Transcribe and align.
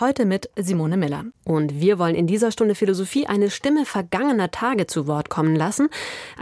Heute 0.00 0.24
mit 0.24 0.48
Simone 0.56 0.96
Miller. 0.96 1.26
Und 1.44 1.78
wir 1.78 1.98
wollen 1.98 2.14
in 2.14 2.26
dieser 2.26 2.50
Stunde 2.50 2.74
Philosophie 2.74 3.26
eine 3.26 3.50
Stimme 3.50 3.84
vergangener 3.84 4.50
Tage 4.50 4.86
zu 4.86 5.06
Wort 5.06 5.28
kommen 5.28 5.54
lassen. 5.54 5.90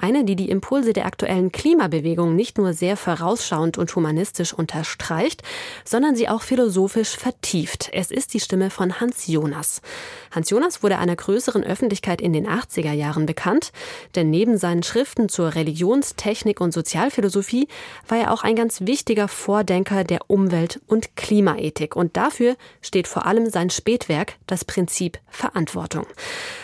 Eine, 0.00 0.24
die 0.24 0.36
die 0.36 0.50
Impulse 0.50 0.92
der 0.92 1.04
aktuellen 1.04 1.50
Klimabewegung 1.50 2.36
nicht 2.36 2.58
nur 2.58 2.74
sehr 2.74 2.96
vorausschauend 2.96 3.76
und 3.76 3.94
humanistisch 3.96 4.52
unterstreicht, 4.52 5.42
sondern 5.84 6.14
sie 6.14 6.28
auch 6.28 6.42
philosophisch 6.42 7.16
vertieft. 7.16 7.90
Es 7.92 8.12
ist 8.12 8.34
die 8.34 8.40
Stimme 8.40 8.70
von 8.70 9.00
Hans 9.00 9.26
Jonas. 9.26 9.82
Hans 10.30 10.48
Jonas 10.50 10.84
wurde 10.84 10.98
einer 10.98 11.16
größeren 11.16 11.64
Öffentlichkeit 11.64 12.20
in 12.20 12.32
den 12.32 12.46
80er 12.46 12.92
Jahren 12.92 13.26
bekannt, 13.26 13.72
denn 14.14 14.30
neben 14.30 14.58
seinen 14.58 14.84
Schriften 14.84 15.28
zur 15.28 15.56
Religions-, 15.56 16.14
Technik- 16.14 16.60
und 16.60 16.72
Sozialphilosophie 16.72 17.66
war 18.06 18.18
er 18.18 18.32
auch 18.32 18.44
ein 18.44 18.54
ganz 18.54 18.82
wichtiger 18.82 19.26
Vordenker 19.26 20.04
der 20.04 20.20
Umwelt- 20.28 20.80
und 20.86 21.16
Klimaethik. 21.16 21.96
Und 21.96 22.16
dafür 22.16 22.54
steht 22.80 23.08
vor 23.08 23.26
allem 23.26 23.39
sein 23.48 23.70
Spätwerk 23.70 24.34
Das 24.46 24.64
Prinzip 24.64 25.18
Verantwortung. 25.30 26.06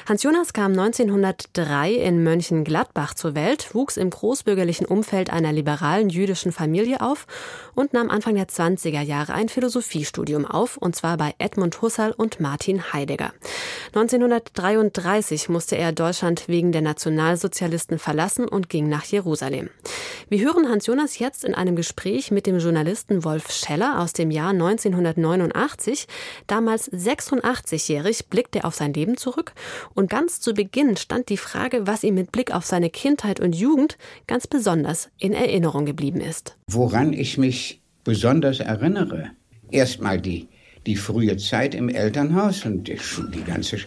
Hans 0.07 0.23
Jonas 0.23 0.53
kam 0.53 0.73
1903 0.73 1.93
in 1.93 2.23
Mönchengladbach 2.23 3.15
zur 3.15 3.35
Welt, 3.35 3.75
wuchs 3.75 3.97
im 3.97 4.11
großbürgerlichen 4.11 4.87
Umfeld 4.87 5.31
einer 5.31 5.53
liberalen 5.53 6.11
jüdischen 6.11 6.53
Familie 6.53 7.01
auf 7.01 7.27
und 7.75 7.93
nahm 7.93 8.11
Anfang 8.11 8.35
der 8.35 8.49
20er 8.49 9.01
Jahre 9.01 9.33
ein 9.33 9.49
Philosophiestudium 9.49 10.45
auf, 10.45 10.77
und 10.77 10.95
zwar 10.95 11.17
bei 11.17 11.35
Edmund 11.39 11.81
Husserl 11.81 12.13
und 12.13 12.41
Martin 12.41 12.93
Heidegger. 12.93 13.33
1933 13.95 15.49
musste 15.49 15.77
er 15.77 15.93
Deutschland 15.93 16.49
wegen 16.49 16.73
der 16.73 16.83
Nationalsozialisten 16.83 17.99
verlassen 17.99 18.47
und 18.47 18.69
ging 18.69 18.89
nach 18.89 19.05
Jerusalem. 19.05 19.71
Wir 20.29 20.45
hören 20.45 20.69
Hans 20.69 20.87
Jonas 20.87 21.19
jetzt 21.19 21.45
in 21.45 21.55
einem 21.55 21.77
Gespräch 21.77 22.31
mit 22.31 22.47
dem 22.47 22.59
Journalisten 22.59 23.25
Wolf 23.25 23.51
Scheller 23.53 24.01
aus 24.01 24.13
dem 24.13 24.31
Jahr 24.31 24.51
1989. 24.51 26.07
Damals 26.47 26.66
86-jährig 26.75 28.27
blickt 28.29 28.57
er 28.57 28.65
auf 28.65 28.75
sein 28.75 28.93
Leben 28.93 29.17
zurück 29.17 29.53
und 29.95 30.11
ganz 30.11 30.41
zu 30.41 30.55
Beginn 30.55 30.97
stand 30.97 31.29
die 31.29 31.37
Frage, 31.37 31.87
was 31.87 32.05
ihm 32.05 32.15
mit 32.15 32.33
Blick 32.33 32.55
auf 32.55 32.67
seine 32.67 32.91
Kindheit 32.91 33.41
und 33.41 33.55
Jugend 33.55 33.97
ganz 34.27 34.47
besonders 34.47 35.11
in 35.19 35.33
Erinnerung 35.33 35.87
geblieben 35.87 36.21
ist. 36.21 36.57
Woran 36.69 37.13
ich 37.13 37.39
mich 37.39 37.81
besonders 38.05 38.61
erinnere, 38.61 39.31
erstmal 39.71 40.21
die, 40.21 40.49
die 40.87 40.97
frühe 40.97 41.37
Zeit 41.37 41.75
im 41.75 41.89
Elternhaus 41.89 42.65
und 42.65 42.89
die, 42.89 43.45
ganze 43.45 43.79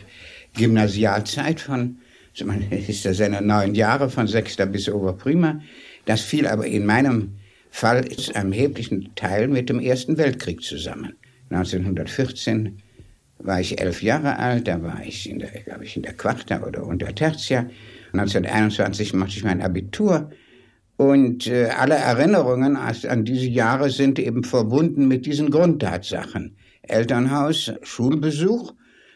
Gymnasialzeit 0.55 1.59
von, 1.61 2.00
ist 2.88 3.05
das 3.05 3.17
seine 3.17 3.41
neun 3.41 3.75
Jahre 3.75 4.09
von 4.09 4.27
sechster 4.27 4.66
bis 4.66 4.89
Oberprima. 4.89 5.61
Das 6.05 6.22
fiel 6.22 6.47
aber 6.47 6.66
in 6.66 6.85
meinem 6.85 7.35
Fall 7.69 8.05
ist 8.05 8.35
am 8.35 8.52
erheblichen 8.52 9.13
Teil 9.16 9.47
mit 9.47 9.69
dem 9.69 9.80
Ersten 9.80 10.17
Weltkrieg 10.17 10.61
zusammen. 10.61 11.16
1914 11.50 12.81
war 13.39 13.59
ich 13.59 13.81
elf 13.81 14.03
Jahre 14.03 14.38
alt, 14.38 14.67
da 14.67 14.81
war 14.83 15.02
ich 15.03 15.30
in 15.30 15.39
der, 15.39 15.50
glaube 15.50 15.86
ich, 15.86 15.95
in 15.95 16.03
der 16.03 16.14
Quarta 16.14 16.61
oder 16.64 16.86
unter 16.86 17.14
Tertia. 17.16 17.69
1921 18.11 19.14
machte 19.14 19.38
ich 19.38 19.44
mein 19.44 19.61
Abitur 19.61 20.30
und 20.97 21.47
äh, 21.47 21.67
alle 21.67 21.95
Erinnerungen 21.95 22.75
an 22.75 23.23
diese 23.23 23.47
Jahre 23.47 23.89
sind 23.89 24.19
eben 24.19 24.44
verbunden 24.44 25.08
mit 25.08 25.25
diesen 25.25 25.50
Grundtatsachen. 25.50 26.58
Elternhaus, 26.81 27.72
Schulbesuch, 27.84 28.73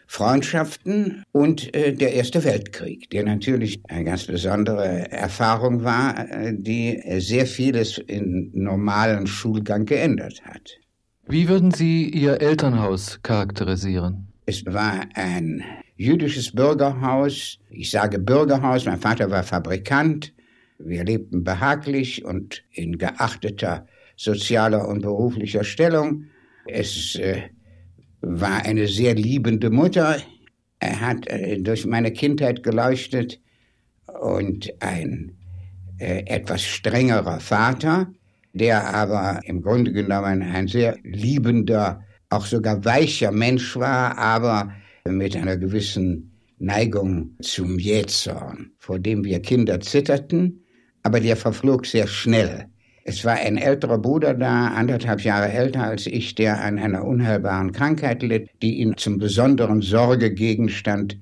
Freundschaften 0.08 1.24
und 1.34 1.76
äh, 1.76 1.92
der 1.92 2.14
Erste 2.14 2.46
Weltkrieg, 2.46 3.10
der 3.10 3.26
natürlich 3.26 3.82
eine 3.90 4.06
ganz 4.06 4.28
besondere 4.28 5.12
Erfahrung 5.12 5.84
war, 5.84 6.30
äh, 6.30 6.54
die 6.56 7.02
sehr 7.18 7.48
vieles 7.48 7.98
im 7.98 8.52
normalen 8.54 9.28
Schulgang 9.28 9.86
geändert 9.86 10.42
hat. 10.46 10.78
Wie 11.28 11.48
würden 11.48 11.72
Sie 11.72 12.10
Ihr 12.10 12.42
Elternhaus 12.42 13.20
charakterisieren? 13.24 14.28
Es 14.46 14.66
war 14.66 15.06
ein 15.16 15.64
jüdisches 15.96 16.52
Bürgerhaus. 16.52 17.60
Ich 17.70 17.92
sage 17.92 18.20
Bürgerhaus, 18.20 18.86
mein 18.86 19.00
Vater 19.00 19.32
war 19.32 19.44
Fabrikant. 19.44 20.34
Wir 20.80 21.06
lebten 21.06 21.44
behaglich 21.44 22.26
und 22.26 22.64
in 22.72 22.98
geachteter 22.98 23.88
sozialer 24.18 24.88
und 24.88 25.02
beruflicher 25.02 25.64
Stellung. 25.64 26.26
Es 26.66 27.16
äh, 27.16 27.44
war 28.22 28.66
eine 28.66 28.88
sehr 28.88 29.16
liebende 29.16 29.70
Mutter. 29.70 30.18
Er 30.80 31.00
hat 31.00 31.28
äh, 31.28 31.58
durch 31.62 31.86
meine 31.86 32.12
Kindheit 32.12 32.64
geleuchtet 32.64 33.40
und 34.20 34.74
ein 34.82 35.38
äh, 36.00 36.24
etwas 36.26 36.64
strengerer 36.64 37.40
Vater, 37.40 38.12
der 38.54 38.94
aber 38.94 39.42
im 39.44 39.62
Grunde 39.62 39.92
genommen 39.92 40.42
ein 40.42 40.68
sehr 40.68 40.98
liebender, 41.04 42.04
auch 42.30 42.46
sogar 42.46 42.84
weicher 42.86 43.32
Mensch 43.32 43.76
war, 43.76 44.18
aber 44.18 44.72
mit 45.06 45.36
einer 45.36 45.58
gewissen 45.58 46.32
Neigung 46.60 47.36
zum 47.42 47.78
Jähzorn, 47.78 48.72
vor 48.80 49.00
dem 49.00 49.24
wir 49.24 49.42
Kinder 49.42 49.80
zitterten 49.82 50.64
aber 51.04 51.20
der 51.20 51.36
verflog 51.36 51.86
sehr 51.86 52.08
schnell. 52.08 52.66
Es 53.06 53.26
war 53.26 53.34
ein 53.34 53.58
älterer 53.58 53.98
Bruder 53.98 54.34
da, 54.34 54.68
anderthalb 54.68 55.22
Jahre 55.22 55.52
älter 55.52 55.84
als 55.84 56.08
ich, 56.08 56.36
der 56.36 56.62
an 56.64 56.80
einer 56.80 57.04
unheilbaren 57.04 57.74
Krankheit 57.74 58.24
litt, 58.24 58.50
die 58.62 58.80
ihn 58.80 58.96
zum 58.96 59.18
besonderen 59.18 59.82
Sorgegegenstand 59.82 61.20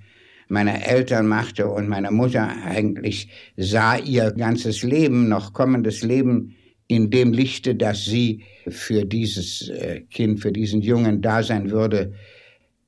meiner 0.47 0.85
Eltern 0.85 1.27
machte 1.27 1.67
und 1.67 1.89
meine 1.89 2.11
Mutter 2.11 2.47
eigentlich 2.63 3.29
sah 3.57 3.97
ihr 3.97 4.31
ganzes 4.31 4.83
Leben, 4.83 5.27
noch 5.27 5.53
kommendes 5.53 6.03
Leben 6.03 6.55
in 6.91 7.09
dem 7.09 7.31
Lichte, 7.31 7.73
dass 7.73 8.03
sie 8.03 8.43
für 8.67 9.05
dieses 9.05 9.69
äh, 9.69 10.01
Kind, 10.11 10.41
für 10.41 10.51
diesen 10.51 10.81
Jungen 10.81 11.21
da 11.21 11.41
sein 11.41 11.71
würde. 11.71 12.11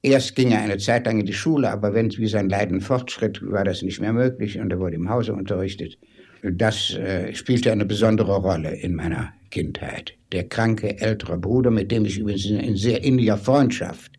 Erst 0.02 0.36
ging 0.36 0.52
er 0.52 0.60
eine 0.60 0.78
Zeit 0.78 1.06
lang 1.06 1.22
in 1.22 1.26
die 1.26 1.32
Schule, 1.32 1.72
aber 1.72 1.94
wenn 1.94 2.12
wie 2.18 2.28
sein 2.28 2.50
Leiden 2.50 2.82
fortschritt, 2.82 3.42
war 3.42 3.64
das 3.64 3.82
nicht 3.82 4.02
mehr 4.02 4.12
möglich 4.12 4.60
und 4.60 4.72
er 4.72 4.80
wurde 4.80 4.98
im 4.98 5.10
Hause 5.10 5.34
unterrichtet. 5.34 5.98
Das 6.42 6.94
äh, 6.96 7.34
spielte 7.34 7.72
eine 7.72 7.86
besondere 7.86 8.36
Rolle 8.36 8.76
in 8.76 8.96
meiner 8.96 9.32
Kindheit. 9.52 10.12
Der 10.34 10.50
kranke 10.50 11.00
ältere 11.00 11.38
Bruder, 11.38 11.72
mit 11.72 11.90
dem 11.90 12.04
ich 12.04 12.20
übrigens 12.20 12.48
in 12.48 12.76
sehr 12.76 13.02
inniger 13.06 13.38
Freundschaft 13.38 14.12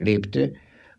lebte. 0.00 0.54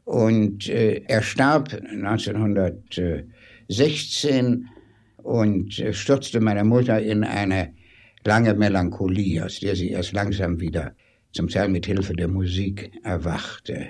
Und 0.05 0.69
äh, 0.69 1.01
er 1.05 1.21
starb 1.21 1.73
1916 1.73 4.69
und 5.17 5.83
stürzte 5.91 6.39
meine 6.39 6.63
Mutter 6.63 7.01
in 7.01 7.25
eine 7.25 7.74
lange 8.25 8.53
Melancholie, 8.53 9.43
aus 9.43 9.59
der 9.59 9.75
sie 9.75 9.89
erst 9.89 10.13
langsam 10.13 10.59
wieder 10.59 10.93
zum 11.31 11.47
Teil 11.47 11.69
mit 11.69 11.85
Hilfe 11.85 12.13
der 12.13 12.27
Musik 12.27 12.91
erwachte. 13.03 13.87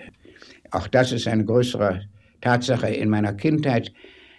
Auch 0.72 0.88
das 0.88 1.12
ist 1.12 1.28
eine 1.28 1.46
größere 1.46 2.02
Tatsache 2.42 2.88
in 2.88 3.10
meiner 3.10 3.34
Kindheit 3.34 3.94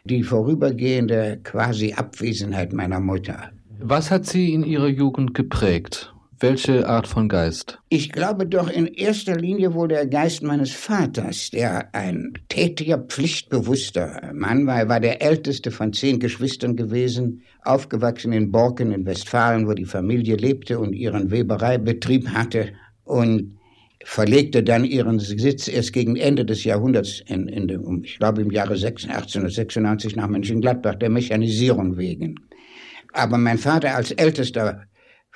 die 0.09 0.23
vorübergehende 0.23 1.41
quasi 1.43 1.93
Abwesenheit 1.93 2.73
meiner 2.73 3.01
Mutter. 3.01 3.51
Was 3.81 4.11
hat 4.11 4.27
Sie 4.27 4.53
in 4.55 4.65
Ihrer 4.65 4.89
Jugend 4.89 5.35
geprägt? 5.35 6.15
Welche 6.39 6.87
Art 6.87 7.07
von 7.07 7.31
Geist? 7.31 7.79
Ich 7.89 8.13
glaube 8.13 8.47
doch 8.47 8.69
in 8.69 8.87
erster 8.87 9.37
Linie 9.37 9.73
wohl 9.73 9.89
der 9.89 10.07
Geist 10.07 10.43
meines 10.43 10.71
Vaters, 10.71 11.51
der 11.51 11.95
ein 11.95 12.35
tätiger, 12.49 12.99
pflichtbewusster 12.99 14.33
Mann 14.35 14.67
war. 14.67 14.81
Er 14.81 14.89
war 14.91 15.01
der 15.01 15.23
älteste 15.23 15.71
von 15.71 15.95
zehn 15.95 16.21
Geschwistern 16.21 16.77
gewesen, 16.77 17.43
aufgewachsen 17.63 18.33
in 18.33 18.51
Borken 18.51 18.93
in 18.93 19.07
Westfalen, 19.07 19.67
wo 19.67 19.73
die 19.73 19.87
Familie 19.87 20.37
lebte 20.37 20.79
und 20.79 20.93
ihren 20.93 21.31
Webereibetrieb 21.31 22.29
hatte. 22.29 22.73
Und 23.05 23.57
verlegte 24.05 24.63
dann 24.63 24.85
ihren 24.85 25.19
Sitz 25.19 25.69
erst 25.69 25.93
gegen 25.93 26.17
Ende 26.17 26.45
des 26.45 26.65
Jahrhunderts, 26.65 27.23
in, 27.27 27.49
in 27.49 28.03
ich 28.05 28.19
glaube 28.19 28.43
im 28.43 28.51
Jahre 28.51 28.75
1896 28.75 30.17
nach 30.17 30.29
Mönchengladbach, 30.29 30.97
der 30.97 31.11
Mechanisierung 31.11 31.97
wegen. 31.97 32.37
Aber 33.15 33.39
mein 33.39 33.59
Vater 33.59 33.97
als 33.97 34.13
ältester 34.13 34.83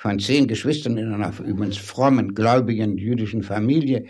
von 0.01 0.17
zehn 0.17 0.47
Geschwistern 0.47 0.97
in 0.97 1.13
einer 1.13 1.31
übrigens 1.45 1.77
frommen, 1.77 2.33
gläubigen 2.33 2.97
jüdischen 2.97 3.43
Familie 3.43 4.05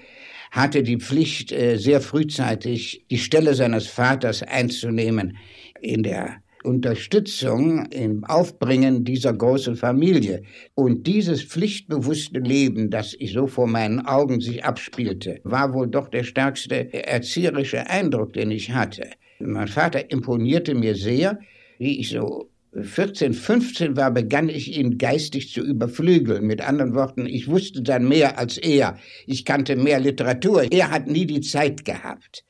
hatte 0.50 0.84
die 0.84 0.98
Pflicht, 0.98 1.52
äh, 1.52 1.78
sehr 1.78 2.00
frühzeitig 2.00 3.06
die 3.12 3.18
Stelle 3.18 3.56
seines 3.56 3.88
Vaters 3.88 4.42
einzunehmen 4.42 5.36
in 5.82 6.04
der 6.04 6.38
Unterstützung 6.64 7.88
im 7.88 8.24
Aufbringen 8.24 9.04
dieser 9.04 9.34
großen 9.34 9.76
Familie. 9.76 10.44
Und 10.76 11.08
dieses 11.08 11.44
pflichtbewusste 11.44 12.40
Leben, 12.40 12.90
das 12.90 13.14
ich 13.18 13.34
so 13.34 13.48
vor 13.48 13.68
meinen 13.68 14.06
Augen 14.06 14.40
sich 14.40 14.64
abspielte, 14.64 15.42
war 15.44 15.74
wohl 15.74 15.88
doch 15.88 16.08
der 16.08 16.24
stärkste 16.24 16.94
erzieherische 16.94 17.90
Eindruck, 17.90 18.32
den 18.34 18.52
ich 18.52 18.72
hatte. 18.72 19.10
Mein 19.40 19.68
Vater 19.68 20.10
imponierte 20.10 20.74
mir 20.74 20.96
sehr, 20.96 21.40
wie 21.80 22.00
ich 22.00 22.10
so 22.10 22.51
14, 22.74 23.34
15 23.34 23.98
war, 23.98 24.12
begann 24.12 24.48
ich 24.48 24.78
ihn 24.78 24.98
geistig 24.98 25.52
zu 25.52 25.62
überflügeln. 25.62 26.46
Mit 26.46 26.62
anderen 26.62 26.96
Worten, 26.96 27.26
ich 27.26 27.48
wusste 27.48 27.82
dann 27.82 28.08
mehr 28.08 28.40
als 28.40 28.58
er. 28.58 28.98
Ich 29.28 29.44
kannte 29.44 29.76
mehr 29.76 30.00
Literatur. 30.00 30.72
Er 30.72 30.90
hat 30.90 31.08
nie 31.08 31.26
die 31.26 31.42
Zeit 31.42 31.84
gehabt. 31.84 32.46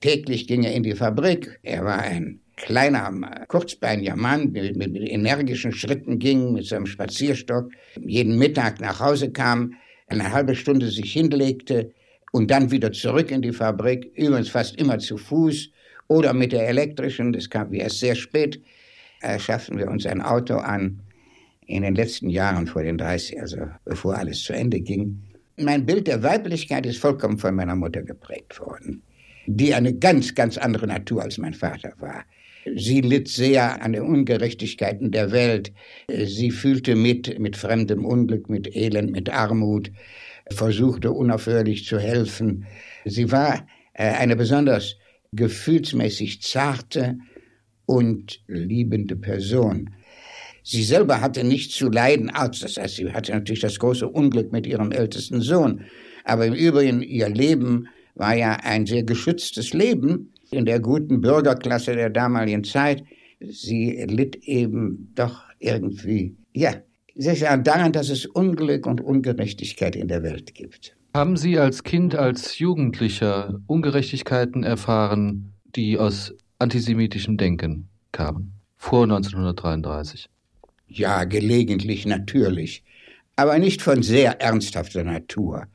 Täglich 0.00 0.46
ging 0.46 0.62
er 0.62 0.74
in 0.74 0.82
die 0.82 0.94
Fabrik. 0.94 1.58
Er 1.62 1.84
war 1.84 1.98
ein 1.98 2.40
kleiner, 2.56 3.10
kurzbeiniger 3.48 4.16
Mann 4.16 4.52
mit, 4.52 4.76
mit, 4.76 4.92
mit 4.92 5.08
energischen 5.08 5.72
Schritten 5.72 6.18
ging, 6.18 6.52
mit 6.52 6.66
seinem 6.66 6.86
Spazierstock, 6.86 7.70
jeden 8.00 8.38
Mittag 8.38 8.80
nach 8.80 9.00
Hause 9.00 9.30
kam, 9.30 9.74
eine 10.08 10.32
halbe 10.32 10.54
Stunde 10.54 10.88
sich 10.88 11.12
hinlegte 11.12 11.92
und 12.32 12.50
dann 12.50 12.70
wieder 12.70 12.92
zurück 12.92 13.30
in 13.30 13.42
die 13.42 13.52
Fabrik, 13.52 14.10
übrigens 14.14 14.48
fast 14.48 14.76
immer 14.80 14.98
zu 14.98 15.16
Fuß 15.16 15.70
oder 16.08 16.32
mit 16.32 16.52
der 16.52 16.68
elektrischen, 16.68 17.32
das 17.32 17.50
kam 17.50 17.72
erst 17.74 18.00
sehr 18.00 18.14
spät, 18.14 18.60
äh, 19.20 19.38
schafften 19.38 19.78
wir 19.78 19.88
uns 19.88 20.06
ein 20.06 20.20
Auto 20.20 20.56
an 20.56 21.00
in 21.66 21.82
den 21.82 21.94
letzten 21.94 22.30
Jahren 22.30 22.66
vor 22.66 22.82
den 22.82 22.98
30, 22.98 23.40
also 23.40 23.58
bevor 23.84 24.16
alles 24.16 24.42
zu 24.42 24.52
Ende 24.52 24.80
ging. 24.80 25.22
Mein 25.56 25.86
Bild 25.86 26.06
der 26.06 26.22
Weiblichkeit 26.22 26.86
ist 26.86 26.98
vollkommen 26.98 27.38
von 27.38 27.54
meiner 27.54 27.74
Mutter 27.74 28.02
geprägt 28.02 28.60
worden, 28.60 29.02
die 29.46 29.74
eine 29.74 29.94
ganz, 29.94 30.34
ganz 30.34 30.58
andere 30.58 30.86
Natur 30.86 31.22
als 31.22 31.38
mein 31.38 31.54
Vater 31.54 31.92
war. 31.98 32.24
Sie 32.74 33.00
litt 33.00 33.28
sehr 33.28 33.80
an 33.82 33.92
den 33.92 34.02
Ungerechtigkeiten 34.02 35.12
der 35.12 35.30
Welt. 35.30 35.72
Sie 36.08 36.50
fühlte 36.50 36.96
mit, 36.96 37.38
mit 37.38 37.56
fremdem 37.56 38.04
Unglück, 38.04 38.48
mit 38.50 38.74
Elend, 38.74 39.12
mit 39.12 39.30
Armut, 39.30 39.92
versuchte 40.50 41.12
unaufhörlich 41.12 41.84
zu 41.84 41.98
helfen. 41.98 42.66
Sie 43.04 43.30
war 43.30 43.66
äh, 43.94 44.10
eine 44.10 44.36
besonders 44.36 44.96
gefühlsmäßig 45.32 46.42
zarte 46.42 47.18
und 47.86 48.40
liebende 48.46 49.16
Person. 49.16 49.90
Sie 50.62 50.82
selber 50.82 51.20
hatte 51.20 51.44
nicht 51.44 51.70
zu 51.70 51.88
leiden, 51.88 52.30
das 52.34 52.76
heißt, 52.76 52.96
sie 52.96 53.12
hatte 53.12 53.32
natürlich 53.32 53.60
das 53.60 53.78
große 53.78 54.08
Unglück 54.08 54.50
mit 54.50 54.66
ihrem 54.66 54.90
ältesten 54.90 55.40
Sohn. 55.40 55.82
Aber 56.24 56.44
im 56.44 56.54
Übrigen, 56.54 57.02
ihr 57.02 57.28
Leben 57.28 57.86
war 58.16 58.34
ja 58.34 58.54
ein 58.64 58.84
sehr 58.84 59.04
geschütztes 59.04 59.72
Leben 59.72 60.32
in 60.50 60.64
der 60.64 60.80
guten 60.80 61.20
Bürgerklasse 61.20 61.94
der 61.94 62.10
damaligen 62.10 62.64
Zeit. 62.64 63.04
Sie 63.40 64.04
litt 64.08 64.36
eben 64.42 65.12
doch 65.14 65.44
irgendwie, 65.60 66.34
ja, 66.52 66.74
sicher 67.14 67.56
daran, 67.58 67.92
dass 67.92 68.08
es 68.08 68.26
Unglück 68.26 68.86
und 68.86 69.00
Ungerechtigkeit 69.00 69.94
in 69.94 70.08
der 70.08 70.22
Welt 70.22 70.54
gibt. 70.54 70.96
Haben 71.14 71.36
Sie 71.36 71.58
als 71.58 71.82
Kind, 71.82 72.14
als 72.14 72.58
Jugendlicher 72.58 73.60
Ungerechtigkeiten 73.66 74.64
erfahren, 74.64 75.52
die 75.74 75.98
aus 75.98 76.34
antisemitischem 76.58 77.36
Denken 77.36 77.88
kamen, 78.12 78.52
vor 78.76 79.04
1933? 79.04 80.28
Ja, 80.88 81.24
gelegentlich 81.24 82.06
natürlich, 82.06 82.82
aber 83.36 83.58
nicht 83.58 83.82
von 83.82 84.02
sehr 84.02 84.40
ernsthafter 84.40 85.04
Natur. 85.04 85.66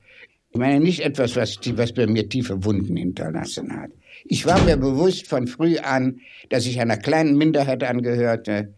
Ich 0.52 0.58
meine 0.58 0.80
nicht 0.80 1.02
etwas, 1.02 1.36
was, 1.36 1.60
was 1.78 1.94
bei 1.94 2.08
mir 2.08 2.28
tiefe 2.28 2.64
Wunden 2.66 2.98
hinterlassen 2.98 3.72
hat. 3.76 3.92
Ich 4.26 4.46
war 4.46 4.62
mir 4.64 4.78
bewusst 4.78 5.28
von 5.28 5.48
früh 5.48 5.78
an, 5.78 6.20
dass 6.50 6.66
ich 6.66 6.80
einer 6.80 6.98
kleinen 6.98 7.38
Minderheit 7.38 7.84
angehörte. 7.84 8.74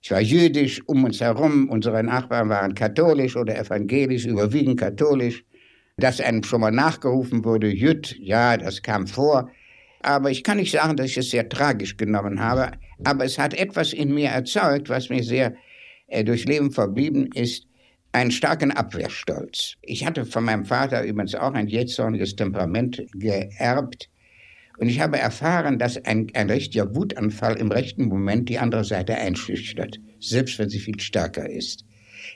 Ich 0.00 0.10
war 0.10 0.20
jüdisch 0.20 0.80
um 0.86 1.04
uns 1.04 1.20
herum, 1.20 1.68
unsere 1.68 2.02
Nachbarn 2.02 2.48
waren 2.48 2.74
katholisch 2.74 3.36
oder 3.36 3.58
evangelisch, 3.58 4.24
überwiegend 4.24 4.80
katholisch. 4.80 5.44
Dass 5.96 6.20
einem 6.20 6.44
schon 6.44 6.60
mal 6.60 6.70
nachgerufen 6.70 7.44
wurde, 7.44 7.68
Jüt, 7.68 8.16
ja, 8.20 8.56
das 8.56 8.82
kam 8.82 9.08
vor. 9.08 9.50
Aber 10.00 10.30
ich 10.30 10.44
kann 10.44 10.58
nicht 10.58 10.72
sagen, 10.72 10.96
dass 10.96 11.06
ich 11.06 11.18
es 11.18 11.30
sehr 11.30 11.48
tragisch 11.48 11.96
genommen 11.96 12.40
habe. 12.40 12.72
Aber 13.04 13.24
es 13.24 13.38
hat 13.38 13.54
etwas 13.54 13.92
in 13.92 14.14
mir 14.14 14.28
erzeugt, 14.28 14.88
was 14.88 15.08
mir 15.08 15.22
sehr 15.22 15.54
äh, 16.06 16.24
durchs 16.24 16.44
Leben 16.44 16.70
verblieben 16.70 17.30
ist, 17.34 17.66
einen 18.12 18.30
starken 18.30 18.70
Abwehrstolz. 18.70 19.74
Ich 19.82 20.06
hatte 20.06 20.24
von 20.24 20.44
meinem 20.44 20.64
Vater 20.64 21.04
übrigens 21.04 21.34
auch 21.34 21.52
ein 21.52 21.68
jähzorniges 21.68 22.36
Temperament 22.36 23.02
geerbt. 23.12 24.08
Und 24.78 24.88
ich 24.88 25.00
habe 25.00 25.18
erfahren, 25.18 25.78
dass 25.78 26.02
ein, 26.04 26.28
ein 26.34 26.48
richtiger 26.48 26.94
Wutanfall 26.94 27.56
im 27.56 27.70
rechten 27.70 28.06
Moment 28.06 28.48
die 28.48 28.58
andere 28.58 28.84
Seite 28.84 29.16
einschüchtert, 29.16 29.98
selbst 30.20 30.58
wenn 30.58 30.68
sie 30.68 30.78
viel 30.78 31.00
stärker 31.00 31.48
ist. 31.48 31.84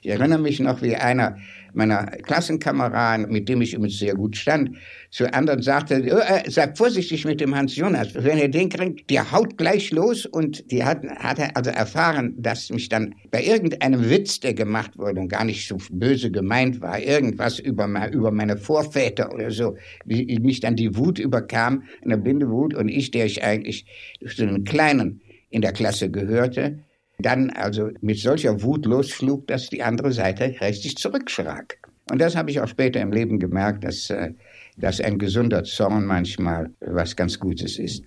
Ich 0.03 0.11
erinnere 0.11 0.41
mich 0.41 0.58
noch, 0.58 0.82
wie 0.82 0.97
einer 0.97 1.37
meiner 1.75 2.07
Klassenkameraden, 2.07 3.31
mit 3.31 3.49
dem 3.49 3.63
ich 3.63 3.75
übrigens 3.75 3.99
sehr 3.99 4.15
gut 4.15 4.37
stand, 4.37 4.77
zu 5.11 5.33
anderen 5.33 5.63
sagte, 5.63 6.03
oh, 6.11 6.51
sag 6.51 6.77
vorsichtig 6.79 7.25
mit 7.25 7.41
dem 7.41 7.55
Hans 7.55 7.77
Jonas, 7.77 8.15
wenn 8.15 8.39
ihr 8.39 8.49
den 8.49 8.69
kriegt, 8.69 9.11
der 9.11 9.31
haut 9.31 9.59
gleich 9.59 9.91
los. 9.91 10.27
Und 10.27 10.71
die 10.71 10.85
hat, 10.85 11.05
hat 11.05 11.57
also 11.57 11.71
erfahren, 11.71 12.35
dass 12.39 12.71
mich 12.71 12.89
dann 12.89 13.15
bei 13.31 13.43
irgendeinem 13.43 14.09
Witz, 14.09 14.41
der 14.41 14.55
gemacht 14.55 14.97
wurde 14.97 15.21
und 15.21 15.29
gar 15.29 15.45
nicht 15.45 15.69
so 15.69 15.77
böse 15.91 16.31
gemeint 16.31 16.81
war, 16.81 16.99
irgendwas 16.99 17.59
über, 17.59 17.87
über 18.13 18.31
meine 18.31 18.57
Vorväter 18.57 19.33
oder 19.35 19.51
so, 19.51 19.77
wie 20.05 20.39
mich 20.41 20.61
dann 20.61 20.77
die 20.77 20.97
Wut 20.97 21.19
überkam, 21.19 21.83
eine 22.05 22.19
blinde 22.19 22.49
Wut 22.49 22.75
und 22.75 22.89
ich, 22.89 23.11
der 23.11 23.27
ich 23.27 23.43
eigentlich 23.43 23.87
zu 24.27 24.43
einem 24.43 24.65
Kleinen 24.65 25.21
in 25.51 25.61
der 25.61 25.73
Klasse 25.73 26.11
gehörte, 26.11 26.79
dann 27.23 27.51
also 27.51 27.91
mit 28.01 28.19
solcher 28.19 28.63
Wut 28.63 28.87
losschlug, 28.87 29.47
dass 29.47 29.69
die 29.69 29.83
andere 29.83 30.13
Seite 30.13 30.55
richtig 30.61 30.97
zurückschrak. 30.97 31.79
Und 32.11 32.21
das 32.21 32.37
habe 32.37 32.51
ich 32.51 32.61
auch 32.61 32.69
später 32.69 33.01
im 33.01 33.13
Leben 33.13 33.39
gemerkt, 33.39 33.85
dass, 33.85 34.11
äh, 34.11 34.33
dass 34.77 35.01
ein 35.01 35.19
gesunder 35.19 35.65
Zorn 35.65 36.05
manchmal 36.05 36.71
was 36.81 37.17
ganz 37.17 37.39
Gutes 37.39 37.79
ist. 37.79 38.05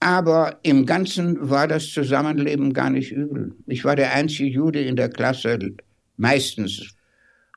Aber 0.00 0.60
im 0.62 0.86
Ganzen 0.86 1.50
war 1.50 1.66
das 1.66 1.90
Zusammenleben 1.90 2.72
gar 2.72 2.90
nicht 2.90 3.10
übel. 3.10 3.56
Ich 3.66 3.84
war 3.84 3.96
der 3.96 4.14
einzige 4.14 4.48
Jude 4.48 4.80
in 4.80 4.94
der 4.94 5.08
Klasse, 5.08 5.58
meistens, 6.16 6.94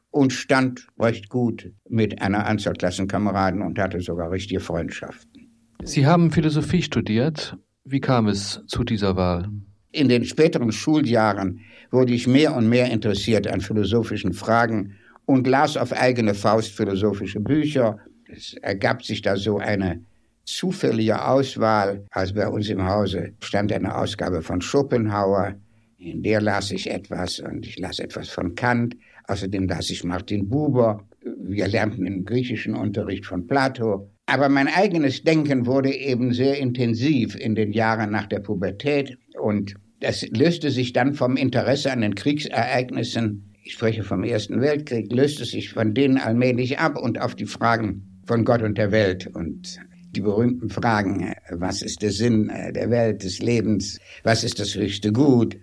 und 0.09 0.33
stand 0.33 0.87
recht 0.99 1.29
gut 1.29 1.71
mit 1.87 2.21
einer 2.21 2.45
Anzahl 2.45 2.73
Klassenkameraden 2.73 3.61
und 3.61 3.79
hatte 3.79 4.01
sogar 4.01 4.31
richtige 4.31 4.59
Freundschaften. 4.59 5.49
Sie 5.83 6.05
haben 6.05 6.31
Philosophie 6.31 6.81
studiert. 6.81 7.57
Wie 7.85 7.99
kam 7.99 8.27
es 8.27 8.61
zu 8.67 8.83
dieser 8.83 9.15
Wahl? 9.15 9.49
In 9.91 10.07
den 10.07 10.23
späteren 10.23 10.71
Schuljahren 10.71 11.59
wurde 11.91 12.13
ich 12.13 12.27
mehr 12.27 12.55
und 12.55 12.69
mehr 12.69 12.89
interessiert 12.89 13.47
an 13.47 13.59
philosophischen 13.59 14.33
Fragen 14.33 14.93
und 15.25 15.47
las 15.47 15.75
auf 15.75 15.91
eigene 15.91 16.33
Faust 16.33 16.71
philosophische 16.71 17.39
Bücher. 17.39 17.97
Es 18.25 18.53
ergab 18.61 19.03
sich 19.03 19.21
da 19.21 19.35
so 19.35 19.57
eine 19.57 20.01
zufällige 20.45 21.25
Auswahl. 21.25 22.05
Also 22.11 22.35
bei 22.35 22.47
uns 22.47 22.69
im 22.69 22.87
Hause 22.87 23.33
stand 23.41 23.73
eine 23.73 23.95
Ausgabe 23.95 24.41
von 24.41 24.61
Schopenhauer, 24.61 25.55
in 25.97 26.23
der 26.23 26.41
las 26.41 26.71
ich 26.71 26.89
etwas 26.89 27.39
und 27.39 27.65
ich 27.65 27.77
las 27.77 27.99
etwas 27.99 28.29
von 28.29 28.55
Kant. 28.55 28.95
Außerdem 29.27 29.67
las 29.67 29.89
ich 29.89 30.03
Martin 30.03 30.47
Buber. 30.49 31.05
Wir 31.23 31.67
lernten 31.67 32.05
im 32.05 32.25
griechischen 32.25 32.75
Unterricht 32.75 33.25
von 33.25 33.45
Plato. 33.45 34.09
Aber 34.31 34.47
mein 34.47 34.69
eigenes 34.69 35.23
Denken 35.23 35.65
wurde 35.65 35.93
eben 35.93 36.33
sehr 36.33 36.57
intensiv 36.57 37.35
in 37.35 37.53
den 37.53 37.73
Jahren 37.73 38.11
nach 38.11 38.27
der 38.27 38.39
Pubertät 38.39 39.17
und 39.37 39.75
das 39.99 40.25
löste 40.29 40.71
sich 40.71 40.93
dann 40.93 41.15
vom 41.15 41.35
Interesse 41.35 41.91
an 41.91 41.99
den 41.99 42.15
Kriegsereignissen, 42.15 43.53
ich 43.65 43.73
spreche 43.73 44.03
vom 44.03 44.23
Ersten 44.23 44.61
Weltkrieg, 44.61 45.11
löste 45.11 45.43
sich 45.43 45.71
von 45.71 45.93
denen 45.93 46.17
allmählich 46.17 46.79
ab 46.79 46.97
und 46.97 47.19
auf 47.19 47.35
die 47.35 47.45
Fragen 47.45 48.21
von 48.25 48.45
Gott 48.45 48.61
und 48.61 48.77
der 48.77 48.93
Welt 48.93 49.27
und 49.27 49.77
die 50.15 50.21
berühmten 50.21 50.69
Fragen, 50.69 51.33
was 51.49 51.81
ist 51.81 52.01
der 52.01 52.11
Sinn 52.11 52.49
der 52.73 52.89
Welt, 52.89 53.25
des 53.25 53.39
Lebens, 53.39 53.99
was 54.23 54.45
ist 54.45 54.61
das 54.61 54.75
höchste 54.75 55.11
Gut. 55.11 55.57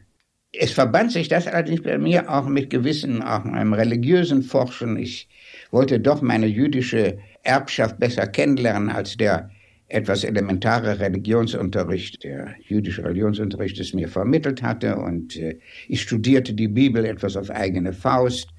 Es 0.52 0.72
verband 0.72 1.12
sich 1.12 1.28
das 1.28 1.46
allerdings 1.46 1.82
bei 1.82 1.96
mir 1.96 2.30
auch 2.30 2.48
mit 2.48 2.68
gewissen, 2.68 3.22
auch 3.22 3.46
einem 3.46 3.72
religiösen 3.72 4.42
Forschen. 4.42 4.98
Ich 4.98 5.26
wollte 5.70 6.00
doch 6.00 6.20
meine 6.20 6.46
jüdische 6.46 7.18
Erbschaft 7.48 7.98
besser 7.98 8.26
kennenlernen 8.26 8.90
als 8.90 9.16
der 9.16 9.50
etwas 9.88 10.22
elementare 10.22 11.00
Religionsunterricht, 11.00 12.22
der 12.22 12.54
jüdische 12.60 13.02
Religionsunterricht 13.04 13.80
es 13.80 13.94
mir 13.94 14.08
vermittelt 14.08 14.62
hatte. 14.62 14.96
Und 14.96 15.36
äh, 15.36 15.58
ich 15.88 16.02
studierte 16.02 16.52
die 16.52 16.68
Bibel 16.68 17.04
etwas 17.06 17.36
auf 17.36 17.50
eigene 17.50 17.94
Faust, 17.94 18.50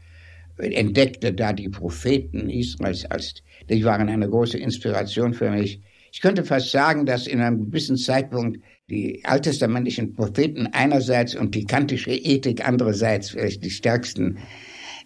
entdeckte 0.58 1.31
da 1.31 1.53
die 1.53 1.69
Propheten 1.69 2.50
Israels 2.50 3.05
als, 3.05 3.36
die 3.69 3.86
waren 3.86 4.10
eine 4.10 4.27
große 4.27 4.58
Inspiration 4.58 5.34
für 5.34 5.51
mich. 5.51 5.81
Ich 6.12 6.22
könnte 6.22 6.43
fast 6.43 6.72
sagen, 6.72 7.05
dass 7.05 7.27
in 7.27 7.39
einem 7.39 7.65
gewissen 7.65 7.96
Zeitpunkt 7.96 8.60
die 8.89 9.24
alttestamentlichen 9.24 10.15
Propheten 10.15 10.67
einerseits 10.72 11.36
und 11.36 11.53
die 11.53 11.65
kantische 11.65 12.12
Ethik 12.12 12.67
andererseits 12.67 13.29
vielleicht 13.29 13.63
die 13.63 13.69
stärksten 13.69 14.39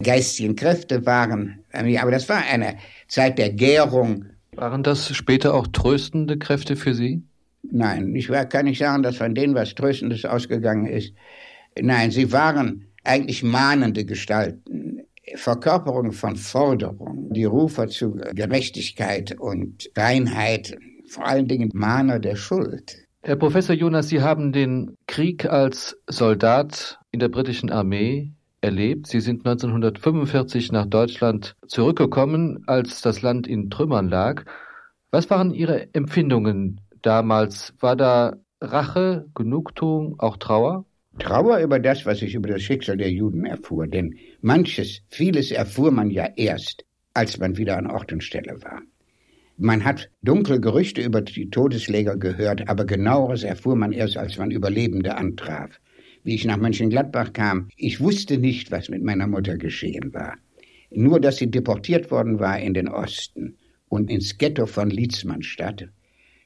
geistigen 0.01 0.55
Kräfte 0.55 1.05
waren. 1.05 1.63
Aber 1.71 2.11
das 2.11 2.29
war 2.29 2.43
eine 2.49 2.77
Zeit 3.07 3.37
der 3.37 3.51
Gärung. 3.51 4.25
Waren 4.55 4.83
das 4.83 5.15
später 5.15 5.53
auch 5.53 5.67
tröstende 5.67 6.37
Kräfte 6.37 6.75
für 6.75 6.93
Sie? 6.93 7.23
Nein, 7.63 8.13
ich 8.15 8.27
kann 8.49 8.65
nicht 8.65 8.79
sagen, 8.79 9.03
dass 9.03 9.17
von 9.17 9.33
denen 9.33 9.55
was 9.55 9.73
Tröstendes 9.73 10.25
ausgegangen 10.25 10.85
ist. 10.85 11.13
Nein, 11.79 12.11
sie 12.11 12.31
waren 12.31 12.87
eigentlich 13.03 13.41
mahnende 13.43 14.05
Gestalten, 14.05 15.01
Verkörperung 15.35 16.11
von 16.11 16.35
Forderung, 16.35 17.29
die 17.31 17.45
Rufer 17.45 17.87
zu 17.87 18.19
Gerechtigkeit 18.33 19.39
und 19.39 19.89
Reinheit, 19.95 20.77
vor 21.07 21.25
allen 21.25 21.47
Dingen 21.47 21.69
Mahner 21.73 22.19
der 22.19 22.35
Schuld. 22.35 22.95
Herr 23.23 23.37
Professor 23.37 23.73
Jonas, 23.73 24.09
Sie 24.09 24.21
haben 24.21 24.51
den 24.51 24.97
Krieg 25.07 25.45
als 25.45 25.97
Soldat 26.07 26.99
in 27.11 27.19
der 27.19 27.29
britischen 27.29 27.71
Armee 27.71 28.33
erlebt. 28.63 29.07
Sie 29.07 29.19
sind 29.19 29.45
1945 29.45 30.71
nach 30.71 30.85
Deutschland 30.85 31.55
zurückgekommen, 31.67 32.63
als 32.67 33.01
das 33.01 33.21
Land 33.21 33.45
in 33.47 33.69
Trümmern 33.69 34.09
lag. 34.09 34.45
Was 35.11 35.29
waren 35.29 35.53
Ihre 35.53 35.93
Empfindungen 35.93 36.81
damals? 37.01 37.73
War 37.79 37.95
da 37.95 38.37
Rache, 38.61 39.25
Genugtuung, 39.35 40.19
auch 40.19 40.37
Trauer? 40.37 40.85
Trauer 41.19 41.59
über 41.59 41.79
das, 41.79 42.05
was 42.05 42.21
ich 42.23 42.33
über 42.33 42.49
das 42.49 42.63
Schicksal 42.63 42.97
der 42.97 43.11
Juden 43.11 43.45
erfuhr, 43.45 43.85
denn 43.85 44.15
manches, 44.41 45.01
vieles 45.09 45.51
erfuhr 45.51 45.91
man 45.91 46.09
ja 46.09 46.27
erst, 46.35 46.85
als 47.13 47.37
man 47.37 47.57
wieder 47.57 47.77
an 47.77 47.85
Ort 47.85 48.11
und 48.11 48.23
Stelle 48.23 48.63
war. 48.63 48.81
Man 49.57 49.83
hat 49.85 50.09
dunkle 50.23 50.59
Gerüchte 50.59 51.03
über 51.03 51.21
die 51.21 51.51
Todesläger 51.51 52.17
gehört, 52.17 52.67
aber 52.67 52.85
genaueres 52.85 53.43
erfuhr 53.43 53.75
man 53.75 53.91
erst, 53.91 54.17
als 54.17 54.37
man 54.39 54.49
Überlebende 54.49 55.15
antraf. 55.15 55.79
Wie 56.23 56.35
ich 56.35 56.45
nach 56.45 56.57
Mönchengladbach 56.57 57.33
kam, 57.33 57.67
ich 57.75 57.99
wusste 57.99 58.37
nicht, 58.37 58.71
was 58.71 58.89
mit 58.89 59.03
meiner 59.03 59.27
Mutter 59.27 59.57
geschehen 59.57 60.13
war. 60.13 60.35
Nur, 60.89 61.19
dass 61.19 61.37
sie 61.37 61.51
deportiert 61.51 62.11
worden 62.11 62.39
war 62.39 62.59
in 62.59 62.73
den 62.73 62.87
Osten 62.87 63.57
und 63.89 64.09
ins 64.09 64.37
Ghetto 64.37 64.65
von 64.65 64.89
Lietzmannstadt, 64.89 65.89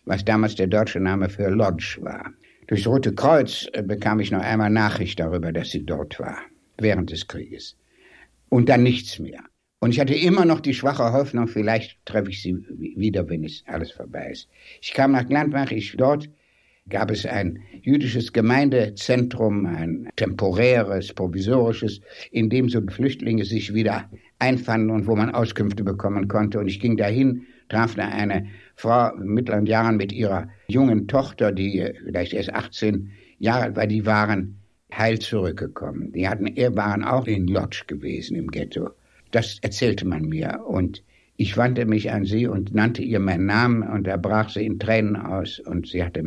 was 0.06 0.26
damals 0.26 0.56
der 0.56 0.68
deutsche 0.68 1.00
Name 1.00 1.30
für 1.30 1.50
Lodge 1.50 2.00
war. 2.02 2.34
Durchs 2.68 2.88
Rote 2.88 3.14
Kreuz 3.14 3.68
äh, 3.74 3.84
bekam 3.84 4.20
ich 4.20 4.32
noch 4.32 4.42
einmal 4.42 4.70
Nachricht 4.70 5.20
darüber, 5.20 5.54
dass 5.54 5.70
sie 5.70 5.86
dort 5.86 6.20
war, 6.20 6.38
während 6.78 7.12
des 7.12 7.28
Krieges. 7.28 7.78
Und 8.50 8.70
dann 8.70 8.84
nichts 8.84 9.20
mehr. 9.20 9.44
Und 9.80 9.92
ich 9.92 10.00
hatte 10.00 10.16
immer 10.16 10.44
noch 10.44 10.60
die 10.60 10.74
schwache 10.74 11.14
Hoffnung, 11.14 11.48
vielleicht 11.48 12.04
treffe 12.06 12.32
ich 12.32 12.42
sie 12.42 12.58
wieder, 12.96 13.30
wenn 13.30 13.44
es 13.44 13.64
alles 13.68 13.92
vorbei 13.92 14.30
ist. 14.32 14.50
Ich 14.82 14.94
kam 14.94 15.12
nach 15.12 15.28
Gladbach, 15.28 15.72
ich 15.72 15.96
dort 15.96 16.30
gab 16.90 17.12
es 17.12 17.26
ein 17.26 17.60
jüdisches 17.82 18.34
Gemeindezentrum, 18.34 19.66
ein 19.66 20.10
temporäres, 20.16 21.14
provisorisches, 21.14 22.02
in 22.32 22.50
dem 22.50 22.70
so 22.70 22.82
Flüchtlinge 22.82 23.46
sich 23.46 23.74
wieder 23.74 24.10
einfanden 24.40 24.90
und 24.90 25.08
wo 25.08 25.16
man 25.16 25.34
Auskünfte 25.34 25.84
bekommen 25.84 26.28
konnte. 26.28 26.60
Und 26.60 26.68
ich 26.68 26.80
ging 26.80 26.98
dahin, 26.98 27.46
traf 27.70 27.96
da 27.96 28.08
eine 28.08 28.48
Frau 28.76 29.16
in 29.16 29.28
mittleren 29.28 29.66
Jahren 29.66 29.98
mit 29.98 30.12
ihrer 30.12 30.50
jungen 30.68 31.08
Tochter, 31.08 31.52
die 31.52 31.92
vielleicht 32.06 32.34
erst 32.34 32.54
18 32.54 33.12
Jahre 33.40 33.64
alt 33.64 33.76
war, 33.76 33.88
die 33.88 34.06
waren 34.06 34.58
heil 34.94 35.20
zurückgekommen. 35.20 36.12
Die 36.14 36.28
hatten, 36.28 36.46
waren 36.76 37.04
auch 37.04 37.28
in 37.28 37.48
Lodge 37.48 37.84
gewesen 37.88 38.36
im 38.36 38.48
Ghetto. 38.48 38.90
Das 39.32 39.60
erzählte 39.62 40.08
man 40.08 40.24
mir 40.24 40.62
und 40.66 41.04
ich 41.36 41.56
wandte 41.56 41.86
mich 41.86 42.12
an 42.12 42.26
sie 42.26 42.48
und 42.48 42.74
nannte 42.74 43.04
ihr 43.04 43.20
meinen 43.20 43.46
Namen 43.46 43.84
und 43.84 44.08
da 44.08 44.18
brach 44.18 44.50
sie 44.50 44.66
in 44.66 44.80
Tränen 44.80 45.16
aus 45.16 45.60
und 45.60 45.88
sie 45.88 46.04
hatte 46.04 46.24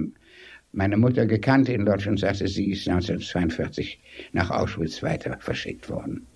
meine 0.72 0.96
Mutter 0.96 1.26
gekannt 1.26 1.68
in 1.68 1.84
Deutschland, 1.84 2.20
sagte, 2.20 2.46
sie 2.46 2.70
ist 2.70 2.88
1942 2.88 4.00
nach 4.32 4.50
Auschwitz 4.50 5.02
weiter 5.02 5.36
verschickt 5.40 5.88
worden. 5.88 6.26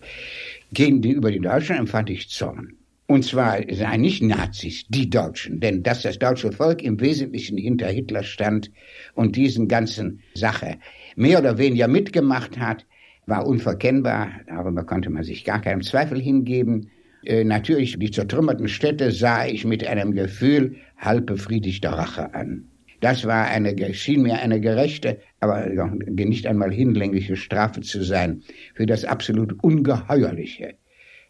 Gegenüber 0.72 1.30
den 1.30 1.42
Deutschen 1.42 1.76
empfand 1.76 2.10
ich 2.10 2.28
Zorn. 2.28 2.74
Und 3.06 3.24
zwar 3.24 3.60
seien 3.70 4.00
nicht 4.00 4.22
Nazis, 4.22 4.86
die 4.88 5.10
Deutschen, 5.10 5.60
denn 5.60 5.82
dass 5.82 6.02
das 6.02 6.18
deutsche 6.18 6.52
Volk 6.52 6.82
im 6.82 6.98
Wesentlichen 7.00 7.58
hinter 7.58 7.88
Hitler 7.88 8.22
stand 8.22 8.70
und 9.14 9.36
diesen 9.36 9.68
ganzen 9.68 10.20
Sache 10.34 10.78
mehr 11.14 11.38
oder 11.38 11.58
weniger 11.58 11.86
mitgemacht 11.86 12.58
hat, 12.58 12.86
war 13.26 13.46
unverkennbar. 13.46 14.30
Darüber 14.46 14.84
konnte 14.84 15.10
man 15.10 15.22
sich 15.22 15.44
gar 15.44 15.60
keinem 15.60 15.82
Zweifel 15.82 16.20
hingeben. 16.20 16.90
Äh, 17.24 17.44
natürlich, 17.44 17.98
die 17.98 18.10
zertrümmerten 18.10 18.68
Städte 18.68 19.12
sah 19.12 19.46
ich 19.46 19.66
mit 19.66 19.86
einem 19.86 20.12
Gefühl 20.12 20.76
halb 20.96 21.26
befriedigter 21.26 21.90
Rache 21.90 22.34
an. 22.34 22.64
Das 23.04 23.26
war 23.26 23.49
eine, 23.49 23.92
schien 23.92 24.23
mir 24.23 24.38
eine 24.38 24.62
gerechte, 24.62 25.18
aber 25.38 25.66
nicht 26.06 26.46
einmal 26.46 26.73
hinlängliche 26.73 27.37
Strafe 27.37 27.82
zu 27.82 28.02
sein 28.02 28.42
für 28.75 28.87
das 28.87 29.04
absolut 29.04 29.62
Ungeheuerliche, 29.62 30.76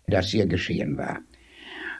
das 0.06 0.28
hier 0.28 0.46
geschehen 0.46 0.96
war. 0.96 1.18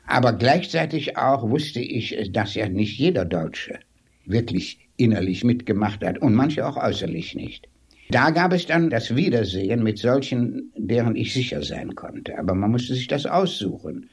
Aber 0.07 0.33
gleichzeitig 0.35 1.17
auch 1.17 1.51
wusste 1.51 1.81
ich, 1.81 2.31
dass 2.31 2.55
ja 2.55 2.69
nicht 2.69 2.97
jeder 3.01 3.25
Deutsche 3.25 3.81
wirklich 4.27 4.79
innerlich 4.97 5.43
mitgemacht 5.43 6.05
hat 6.05 6.21
und 6.21 6.35
manche 6.35 6.65
auch 6.69 6.77
äußerlich 6.77 7.35
nicht. 7.35 7.67
Da 8.11 8.31
gab 8.31 8.53
es 8.53 8.67
dann 8.67 8.91
das 8.91 9.17
Wiedersehen 9.17 9.83
mit 9.83 9.99
solchen, 9.99 10.71
deren 10.77 11.17
ich 11.17 11.35
sicher 11.35 11.63
sein 11.63 11.97
konnte. 11.97 12.39
Aber 12.39 12.55
man 12.55 12.71
musste 12.71 12.95
sich 12.95 13.09
das 13.09 13.27
aussuchen. 13.27 14.09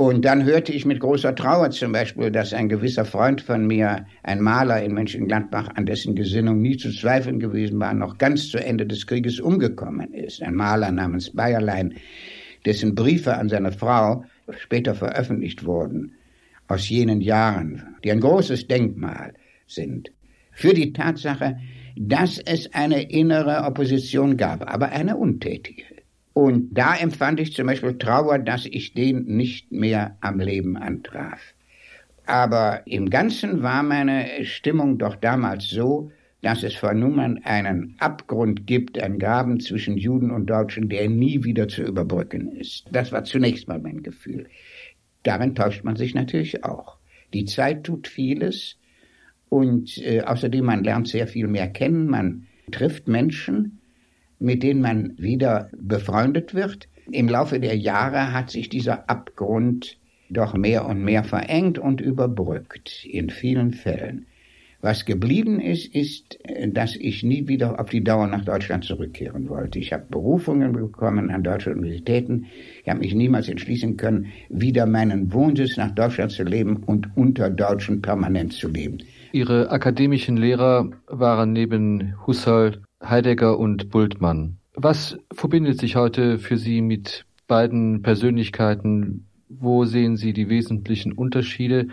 Und 0.00 0.24
dann 0.24 0.46
hörte 0.46 0.72
ich 0.72 0.86
mit 0.86 0.98
großer 0.98 1.34
Trauer 1.34 1.72
zum 1.72 1.92
Beispiel, 1.92 2.30
dass 2.30 2.54
ein 2.54 2.70
gewisser 2.70 3.04
Freund 3.04 3.42
von 3.42 3.66
mir, 3.66 4.06
ein 4.22 4.40
Maler 4.40 4.82
in 4.82 4.94
Mönchengladbach, 4.94 5.68
an 5.74 5.84
dessen 5.84 6.14
Gesinnung 6.14 6.62
nie 6.62 6.78
zu 6.78 6.90
zweifeln 6.90 7.38
gewesen 7.38 7.78
war, 7.80 7.92
noch 7.92 8.16
ganz 8.16 8.48
zu 8.48 8.56
Ende 8.56 8.86
des 8.86 9.06
Krieges 9.06 9.40
umgekommen 9.40 10.14
ist. 10.14 10.42
Ein 10.42 10.54
Maler 10.54 10.90
namens 10.90 11.34
Bayerlein, 11.34 11.96
dessen 12.64 12.94
Briefe 12.94 13.36
an 13.36 13.50
seine 13.50 13.72
Frau 13.72 14.24
später 14.58 14.94
veröffentlicht 14.94 15.66
wurden, 15.66 16.14
aus 16.66 16.88
jenen 16.88 17.20
Jahren, 17.20 17.96
die 18.02 18.10
ein 18.10 18.20
großes 18.20 18.68
Denkmal 18.68 19.34
sind, 19.66 20.12
für 20.50 20.72
die 20.72 20.94
Tatsache, 20.94 21.58
dass 21.94 22.38
es 22.38 22.72
eine 22.72 23.02
innere 23.02 23.64
Opposition 23.64 24.38
gab, 24.38 24.66
aber 24.66 24.92
eine 24.92 25.18
untätige. 25.18 25.82
Und 26.32 26.72
da 26.72 26.94
empfand 26.94 27.40
ich 27.40 27.54
zum 27.54 27.66
Beispiel 27.66 27.98
Trauer, 27.98 28.38
dass 28.38 28.66
ich 28.66 28.94
den 28.94 29.24
nicht 29.24 29.72
mehr 29.72 30.16
am 30.20 30.38
Leben 30.38 30.76
antraf. 30.76 31.40
Aber 32.26 32.82
im 32.86 33.10
Ganzen 33.10 33.62
war 33.62 33.82
meine 33.82 34.44
Stimmung 34.44 34.98
doch 34.98 35.16
damals 35.16 35.68
so, 35.68 36.12
dass 36.42 36.62
es 36.62 36.74
vor 36.74 36.94
Nummern 36.94 37.40
einen 37.44 37.96
Abgrund 37.98 38.66
gibt, 38.66 38.98
einen 38.98 39.18
Graben 39.18 39.60
zwischen 39.60 39.96
Juden 39.96 40.30
und 40.30 40.46
Deutschen, 40.46 40.88
der 40.88 41.08
nie 41.08 41.44
wieder 41.44 41.68
zu 41.68 41.82
überbrücken 41.82 42.52
ist. 42.52 42.86
Das 42.92 43.12
war 43.12 43.24
zunächst 43.24 43.68
mal 43.68 43.78
mein 43.78 44.02
Gefühl. 44.02 44.46
Darin 45.22 45.54
täuscht 45.54 45.84
man 45.84 45.96
sich 45.96 46.14
natürlich 46.14 46.64
auch. 46.64 46.96
Die 47.34 47.44
Zeit 47.44 47.84
tut 47.84 48.08
vieles 48.08 48.76
und 49.48 49.98
äh, 49.98 50.22
außerdem 50.22 50.64
man 50.64 50.84
lernt 50.84 51.08
sehr 51.08 51.26
viel 51.26 51.46
mehr 51.46 51.68
kennen, 51.68 52.06
man 52.06 52.46
trifft 52.70 53.08
Menschen, 53.08 53.79
mit 54.40 54.62
denen 54.64 54.80
man 54.80 55.16
wieder 55.18 55.70
befreundet 55.78 56.54
wird. 56.54 56.88
Im 57.12 57.28
Laufe 57.28 57.60
der 57.60 57.76
Jahre 57.76 58.32
hat 58.32 58.50
sich 58.50 58.68
dieser 58.68 59.08
Abgrund 59.08 59.98
doch 60.30 60.54
mehr 60.54 60.86
und 60.86 61.02
mehr 61.04 61.24
verengt 61.24 61.78
und 61.78 62.00
überbrückt, 62.00 63.04
in 63.04 63.30
vielen 63.30 63.72
Fällen. 63.72 64.26
Was 64.82 65.04
geblieben 65.04 65.60
ist, 65.60 65.94
ist, 65.94 66.38
dass 66.68 66.96
ich 66.96 67.22
nie 67.22 67.48
wieder 67.48 67.78
auf 67.78 67.90
die 67.90 68.02
Dauer 68.02 68.26
nach 68.28 68.46
Deutschland 68.46 68.84
zurückkehren 68.84 69.50
wollte. 69.50 69.78
Ich 69.78 69.92
habe 69.92 70.06
Berufungen 70.08 70.72
bekommen 70.72 71.30
an 71.30 71.42
deutsche 71.42 71.70
Universitäten. 71.72 72.46
Ich 72.82 72.88
habe 72.88 73.00
mich 73.00 73.14
niemals 73.14 73.50
entschließen 73.50 73.98
können, 73.98 74.28
wieder 74.48 74.86
meinen 74.86 75.34
Wohnsitz 75.34 75.76
nach 75.76 75.90
Deutschland 75.90 76.32
zu 76.32 76.44
leben 76.44 76.78
und 76.86 77.14
unter 77.14 77.50
Deutschen 77.50 78.00
permanent 78.00 78.54
zu 78.54 78.68
leben. 78.68 78.98
Ihre 79.32 79.70
akademischen 79.70 80.38
Lehrer 80.38 80.90
waren 81.08 81.52
neben 81.52 82.14
Husserl 82.26 82.80
Heidegger 83.02 83.58
und 83.58 83.90
Bultmann. 83.90 84.58
Was 84.74 85.18
verbindet 85.32 85.78
sich 85.78 85.96
heute 85.96 86.38
für 86.38 86.56
Sie 86.56 86.80
mit 86.80 87.24
beiden 87.48 88.02
Persönlichkeiten? 88.02 89.26
Wo 89.48 89.84
sehen 89.84 90.16
Sie 90.16 90.32
die 90.32 90.48
wesentlichen 90.48 91.12
Unterschiede? 91.12 91.88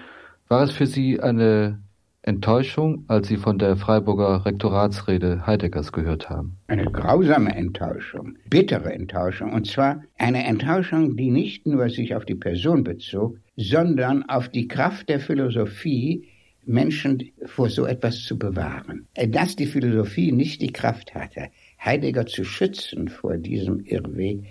War 0.47 0.63
es 0.63 0.71
für 0.71 0.85
Sie 0.85 1.19
eine 1.19 1.79
Enttäuschung, 2.21 3.05
als 3.07 3.29
Sie 3.29 3.37
von 3.37 3.57
der 3.57 3.77
Freiburger 3.77 4.45
Rektoratsrede 4.45 5.47
Heideggers 5.47 5.91
gehört 5.91 6.29
haben? 6.29 6.57
Eine 6.67 6.85
grausame 6.91 7.55
Enttäuschung, 7.55 8.37
bittere 8.49 8.93
Enttäuschung. 8.93 9.53
Und 9.53 9.65
zwar 9.65 10.03
eine 10.17 10.45
Enttäuschung, 10.45 11.15
die 11.15 11.31
nicht 11.31 11.65
nur 11.65 11.89
sich 11.89 12.15
auf 12.15 12.25
die 12.25 12.35
Person 12.35 12.83
bezog, 12.83 13.37
sondern 13.55 14.23
auf 14.23 14.49
die 14.49 14.67
Kraft 14.67 15.09
der 15.09 15.21
Philosophie, 15.21 16.27
Menschen 16.67 17.31
vor 17.45 17.69
so 17.69 17.85
etwas 17.85 18.23
zu 18.23 18.37
bewahren. 18.37 19.07
Dass 19.15 19.55
die 19.55 19.67
Philosophie 19.67 20.31
nicht 20.31 20.61
die 20.61 20.71
Kraft 20.71 21.15
hatte, 21.15 21.49
Heidegger 21.83 22.25
zu 22.25 22.43
schützen 22.43 23.07
vor 23.07 23.37
diesem 23.37 23.79
Irrweg, 23.85 24.43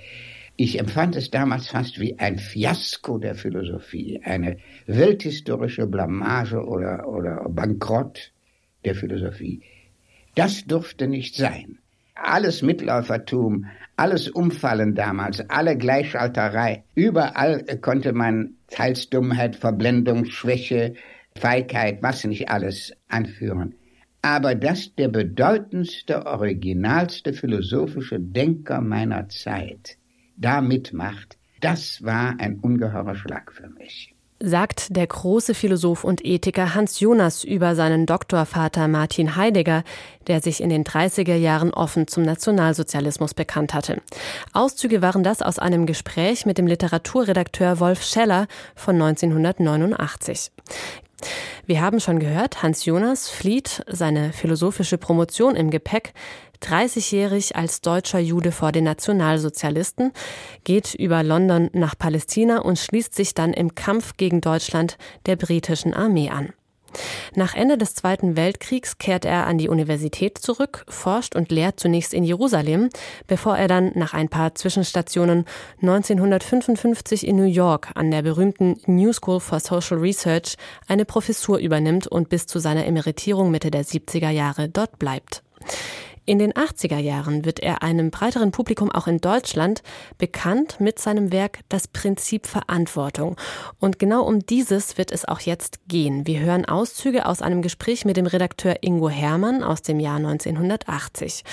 ich 0.59 0.79
empfand 0.79 1.17
es 1.17 1.31
damals 1.31 1.69
fast 1.69 2.01
wie 2.01 2.19
ein 2.19 2.39
Fiasko 2.39 3.19
der 3.19 3.35
Philosophie, 3.35 4.23
eine 4.25 4.57
welthistorische 4.87 5.87
Blamage 5.87 6.65
oder, 6.65 7.07
oder 7.07 7.45
Bankrott 7.51 8.33
der 8.87 8.95
Philosophie. 8.95 9.61
Das 10.35 10.65
durfte 10.65 11.09
nicht 11.09 11.35
sein. 11.35 11.79
Alles 12.15 12.63
Mitläufertum, 12.63 13.67
alles 13.97 14.31
Umfallen 14.31 14.95
damals, 14.95 15.41
alle 15.51 15.77
Gleichschalterei, 15.77 16.85
überall 16.95 17.63
konnte 17.83 18.15
man 18.15 18.55
teils 18.69 19.11
Dummheit, 19.11 19.57
Verblendung, 19.57 20.25
Schwäche, 20.25 20.95
Feigheit, 21.37 22.03
was 22.03 22.25
nicht 22.25 22.49
alles 22.49 22.93
anführen. 23.09 23.75
Aber 24.23 24.55
dass 24.55 24.95
der 24.95 25.09
bedeutendste, 25.09 26.27
originalste 26.27 27.33
philosophische 27.33 28.19
Denker 28.19 28.81
meiner 28.81 29.29
Zeit 29.29 29.99
da 30.37 30.61
mitmacht, 30.61 31.39
das 31.61 32.03
war 32.03 32.35
ein 32.39 32.59
ungeheurer 32.59 33.15
Schlag 33.15 33.53
für 33.53 33.69
mich 33.69 34.17
sagt 34.41 34.95
der 34.95 35.07
große 35.07 35.55
Philosoph 35.55 36.05
und 36.05 36.25
Ethiker 36.25 36.75
Hans 36.75 37.01
Jonas 37.01 37.43
über 37.43 37.75
seinen 37.75 38.07
Doktorvater 38.07 38.87
Martin 38.87 39.37
Heidegger, 39.37 39.83
der 40.27 40.43
sich 40.43 40.61
in 40.61 40.69
den 40.69 40.85
30er 40.85 41.37
Jahren 41.37 41.73
offen 41.73 42.07
zum 42.07 42.23
Nationalsozialismus 42.25 43.35
bekannt 43.35 43.73
hatte. 43.73 44.03
Auszüge 44.53 45.01
waren 45.01 45.23
das 45.23 45.41
aus 45.41 45.59
einem 45.59 45.87
Gespräch 45.87 46.45
mit 46.45 46.59
dem 46.59 46.67
Literaturredakteur 46.67 47.81
Wolf 47.81 48.03
Scheller 48.03 48.47
von 48.75 48.97
1989. 48.97 50.51
Wir 51.67 51.81
haben 51.81 52.01
schon 52.01 52.19
gehört, 52.19 52.63
Hans 52.63 52.85
Jonas 52.85 53.29
flieht 53.29 53.83
seine 53.89 54.33
philosophische 54.33 54.99
Promotion 54.99 55.57
im 55.57 55.71
Gepäck, 55.71 56.13
30-jährig 56.63 57.57
als 57.57 57.81
deutscher 57.81 58.19
Jude 58.19 58.53
vor 58.53 58.73
den 58.73 58.85
Nationalsozialisten, 58.85 60.13
geht 60.65 60.95
über 60.95 61.23
London 61.23 61.71
nach 61.73 61.97
Palästina 61.99 62.59
und 62.59 62.79
schließt 62.79 63.15
sich 63.15 63.35
dann 63.35 63.53
im 63.53 63.75
Kampf 63.75 64.17
gegen 64.17 64.41
Deutschland 64.41 64.97
der 65.27 65.37
britischen 65.37 65.95
Armee 65.95 66.31
an. 66.31 66.53
Nach 67.35 67.55
Ende 67.55 67.79
des 67.79 67.95
Zweiten 67.95 68.37
Weltkriegs 68.37 68.99
kehrt 68.99 69.25
er 69.25 69.47
an 69.47 69.59
die 69.59 69.69
Universität 69.69 70.39
zurück, 70.39 70.85
forscht 70.89 71.37
und 71.37 71.51
lehrt 71.51 71.81
zunächst 71.81 72.15
in 72.15 72.25
Jerusalem, 72.25 72.89
bevor 73.27 73.57
er 73.57 73.69
dann 73.69 73.93
nach 73.95 74.15
ein 74.15 74.29
paar 74.29 74.55
Zwischenstationen 74.55 75.45
1955 75.83 77.27
in 77.27 77.37
New 77.37 77.45
York 77.45 77.91
an 77.95 78.11
der 78.11 78.23
berühmten 78.23 78.81
New 78.87 79.13
School 79.13 79.41
for 79.41 79.61
Social 79.61 79.99
Research 79.99 80.57
eine 80.89 81.05
Professur 81.05 81.59
übernimmt 81.59 82.07
und 82.07 82.29
bis 82.29 82.47
zu 82.47 82.59
seiner 82.59 82.87
Emeritierung 82.87 83.51
Mitte 83.51 83.71
der 83.71 83.85
70er 83.85 84.31
Jahre 84.31 84.69
dort 84.69 84.99
bleibt. 84.99 85.43
In 86.29 86.41
den 86.41 86.53
80er 86.55 86.99
Jahren 86.99 87.45
wird 87.45 87.61
er 87.61 87.85
einem 87.85 88.11
breiteren 88.11 88.51
Publikum 88.51 88.91
auch 88.91 89.07
in 89.07 89.19
Deutschland 89.19 89.85
bekannt 90.19 90.81
mit 90.81 90.99
seinem 90.99 91.31
Werk 91.31 91.61
Das 91.69 91.87
Prinzip 91.87 92.49
Verantwortung. 92.49 93.37
Und 93.79 94.01
genau 94.01 94.25
um 94.25 94.41
dieses 94.45 94.99
wird 94.99 95.13
es 95.13 95.25
auch 95.25 95.39
jetzt 95.39 95.79
gehen. 95.87 96.27
Wir 96.27 96.41
hören 96.41 96.65
Auszüge 96.65 97.27
aus 97.27 97.43
einem 97.43 97.63
Gespräch 97.63 98.05
mit 98.05 98.17
dem 98.17 98.27
Redakteur 98.27 98.79
Ingo 98.81 99.09
Hermann 99.09 99.63
aus 99.63 99.83
dem 99.83 100.01
Jahr 100.01 100.17
1980. 100.17 101.45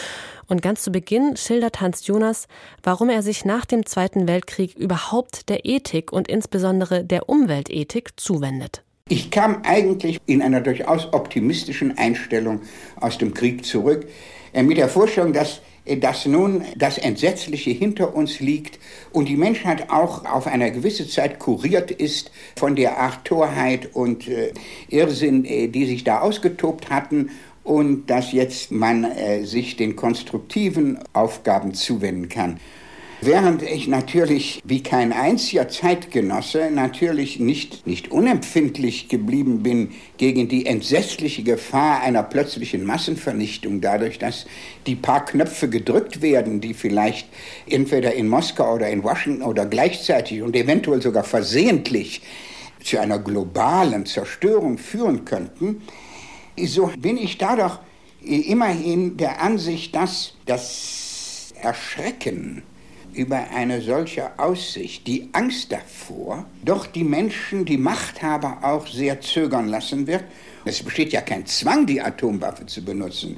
Und 0.47 0.63
ganz 0.63 0.81
zu 0.81 0.91
Beginn 0.91 1.37
schildert 1.37 1.79
Hans 1.79 2.07
Jonas, 2.07 2.47
warum 2.81 3.11
er 3.11 3.21
sich 3.21 3.45
nach 3.45 3.65
dem 3.65 3.85
Zweiten 3.85 4.27
Weltkrieg 4.27 4.75
überhaupt 4.75 5.49
der 5.49 5.65
Ethik 5.65 6.11
und 6.11 6.27
insbesondere 6.27 7.03
der 7.03 7.29
Umweltethik 7.29 8.19
zuwendet. 8.19 8.81
Ich 9.07 9.29
kam 9.29 9.61
eigentlich 9.63 10.19
in 10.25 10.41
einer 10.41 10.61
durchaus 10.61 11.13
optimistischen 11.13 11.95
Einstellung 11.97 12.61
aus 12.95 13.19
dem 13.19 13.35
Krieg 13.35 13.65
zurück. 13.65 14.07
Äh, 14.53 14.63
mit 14.63 14.77
der 14.77 14.89
Vorstellung, 14.89 15.33
dass 15.33 15.61
äh, 15.85 15.97
dass 15.97 16.25
nun 16.25 16.63
das 16.75 16.97
Entsetzliche 16.97 17.71
hinter 17.71 18.15
uns 18.15 18.39
liegt 18.39 18.79
und 19.11 19.27
die 19.27 19.35
Menschheit 19.35 19.89
auch 19.89 20.25
auf 20.25 20.47
eine 20.47 20.71
gewisse 20.71 21.07
Zeit 21.07 21.39
kuriert 21.39 21.91
ist 21.91 22.31
von 22.55 22.75
der 22.75 22.97
Art 22.97 23.25
Torheit 23.25 23.89
und 23.93 24.27
äh, 24.27 24.53
Irrsinn, 24.89 25.45
äh, 25.45 25.67
die 25.67 25.85
sich 25.85 26.03
da 26.03 26.19
ausgetobt 26.19 26.89
hatten 26.89 27.31
und 27.63 28.07
dass 28.07 28.31
jetzt 28.31 28.71
man 28.71 29.03
äh, 29.03 29.43
sich 29.45 29.75
den 29.75 29.95
konstruktiven 29.95 30.99
Aufgaben 31.13 31.73
zuwenden 31.73 32.29
kann. 32.29 32.59
Während 33.25 33.61
ich 33.61 33.87
natürlich 33.87 34.61
wie 34.65 34.83
kein 34.83 35.13
einziger 35.13 35.69
Zeitgenosse 35.69 36.69
natürlich 36.69 37.39
nicht, 37.39 37.87
nicht 37.87 38.11
unempfindlich 38.11 39.07
geblieben 39.07 39.63
bin 39.63 39.91
gegen 40.17 40.49
die 40.49 40.65
entsetzliche 40.65 41.41
Gefahr 41.41 42.01
einer 42.01 42.21
plötzlichen 42.21 42.83
Massenvernichtung, 42.83 43.79
dadurch, 43.79 44.19
dass 44.19 44.45
die 44.87 44.95
paar 44.95 45.23
Knöpfe 45.23 45.69
gedrückt 45.69 46.21
werden, 46.21 46.59
die 46.59 46.73
vielleicht 46.73 47.29
entweder 47.65 48.13
in 48.13 48.27
Moskau 48.27 48.75
oder 48.75 48.89
in 48.89 49.03
Washington 49.05 49.43
oder 49.43 49.67
gleichzeitig 49.67 50.41
und 50.41 50.53
eventuell 50.53 51.01
sogar 51.01 51.23
versehentlich 51.23 52.23
zu 52.83 52.99
einer 52.99 53.19
globalen 53.19 54.05
Zerstörung 54.05 54.77
führen 54.77 55.23
könnten, 55.23 55.81
so 56.61 56.91
bin 56.97 57.17
ich 57.17 57.37
dadurch 57.37 57.79
immerhin 58.21 59.15
der 59.15 59.41
Ansicht, 59.41 59.95
dass 59.95 60.33
das 60.45 61.53
Erschrecken 61.61 62.63
über 63.13 63.49
eine 63.53 63.81
solche 63.81 64.37
Aussicht, 64.39 65.07
die 65.07 65.29
Angst 65.31 65.71
davor, 65.71 66.45
doch 66.63 66.85
die 66.85 67.03
Menschen, 67.03 67.65
die 67.65 67.77
Machthaber 67.77 68.59
auch 68.61 68.87
sehr 68.87 69.21
zögern 69.21 69.67
lassen 69.67 70.07
wird. 70.07 70.23
Es 70.65 70.81
besteht 70.83 71.13
ja 71.13 71.21
kein 71.21 71.45
Zwang, 71.45 71.85
die 71.85 72.01
Atomwaffe 72.01 72.65
zu 72.65 72.83
benutzen. 72.83 73.37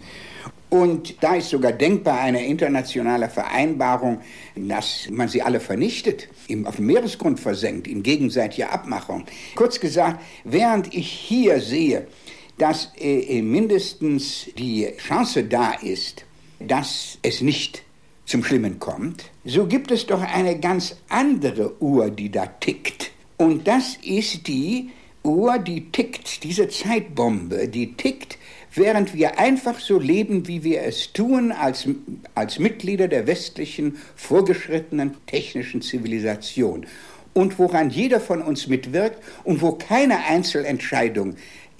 Und 0.70 1.24
da 1.24 1.36
ist 1.36 1.50
sogar 1.50 1.72
denkbar 1.72 2.20
eine 2.20 2.46
internationale 2.46 3.30
Vereinbarung, 3.30 4.20
dass 4.56 5.08
man 5.10 5.28
sie 5.28 5.42
alle 5.42 5.60
vernichtet, 5.60 6.28
auf 6.66 6.76
dem 6.76 6.88
Meeresgrund 6.88 7.40
versenkt, 7.40 7.88
in 7.88 8.04
gegenseitiger 8.04 8.74
Abmachung. 8.74 9.26
Kurz 9.56 9.80
gesagt, 9.80 10.22
während 10.44 10.94
ich 10.94 11.10
hier 11.10 11.62
sehe, 11.62 12.08
dass 12.58 12.92
äh, 12.98 13.42
mindestens 13.42 14.50
die 14.58 14.88
Chance 14.98 15.44
da 15.44 15.74
ist, 15.74 16.26
dass 16.60 17.20
es 17.22 17.42
nicht 17.42 17.85
zum 18.26 18.44
Schlimmen 18.44 18.80
kommt, 18.80 19.26
so 19.44 19.68
gibt 19.68 19.92
es 19.92 20.06
doch 20.06 20.22
eine 20.22 20.60
ganz 20.60 20.96
andere 21.10 21.82
Uhr, 21.82 22.10
die 22.10 22.32
da 22.32 22.48
tickt. 22.48 23.12
Und 23.38 23.68
das 23.68 23.98
ist 24.04 24.48
die 24.48 24.90
Uhr, 25.24 25.60
die 25.60 25.92
tickt, 25.92 26.44
diese 26.44 26.70
Zeitbombe, 26.70 27.68
die 27.68 27.94
tickt, 27.94 28.38
während 28.74 29.14
wir 29.14 29.40
einfach 29.40 29.80
so 29.80 30.00
leben, 30.00 30.48
wie 30.48 30.64
wir 30.64 30.84
es 30.84 31.14
tun 31.14 31.52
als, 31.52 31.88
als 32.34 32.60
Mitglieder 32.60 33.08
der 33.08 33.28
westlichen 33.28 33.98
vorgeschrittenen 34.16 35.16
technischen 35.26 35.82
Zivilisation. 35.82 36.86
Und 37.34 37.60
woran 37.60 37.90
jeder 37.90 38.22
von 38.22 38.42
uns 38.42 38.68
mitwirkt 38.68 39.22
und 39.44 39.62
wo 39.62 39.74
keine 39.74 40.26
Einzelentscheidung 40.26 41.36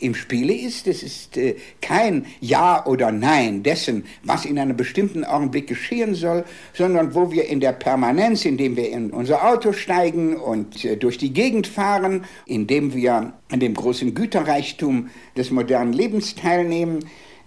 im 0.06 0.16
Spiele 0.16 0.54
ist. 0.54 0.88
Es 0.88 1.04
ist 1.04 1.38
äh, 1.38 1.56
kein 1.82 2.26
Ja 2.40 2.86
oder 2.86 3.12
Nein 3.12 3.64
dessen, 3.64 4.06
was 4.24 4.46
in 4.46 4.60
einem 4.60 4.78
bestimmten 4.78 5.24
Augenblick 5.24 5.68
geschehen 5.68 6.16
soll, 6.16 6.46
sondern 6.74 7.16
wo 7.16 7.32
wir 7.32 7.48
in 7.48 7.60
der 7.60 7.74
Permanenz, 7.74 8.46
indem 8.46 8.76
wir 8.76 8.92
in 8.92 9.12
unser 9.12 9.48
Auto 9.48 9.74
steigen 9.74 10.38
und 10.38 10.86
äh, 10.86 10.98
durch 10.98 11.18
die 11.18 11.34
Gegend 11.34 11.68
fahren, 11.68 12.26
indem 12.46 12.94
wir 12.94 13.34
an 13.50 13.60
dem 13.60 13.74
großen 13.74 14.14
Güterreichtum 14.14 15.10
des 15.36 15.52
modernen 15.52 15.94
Lebens 15.94 16.36
teilnehmen, 16.36 17.00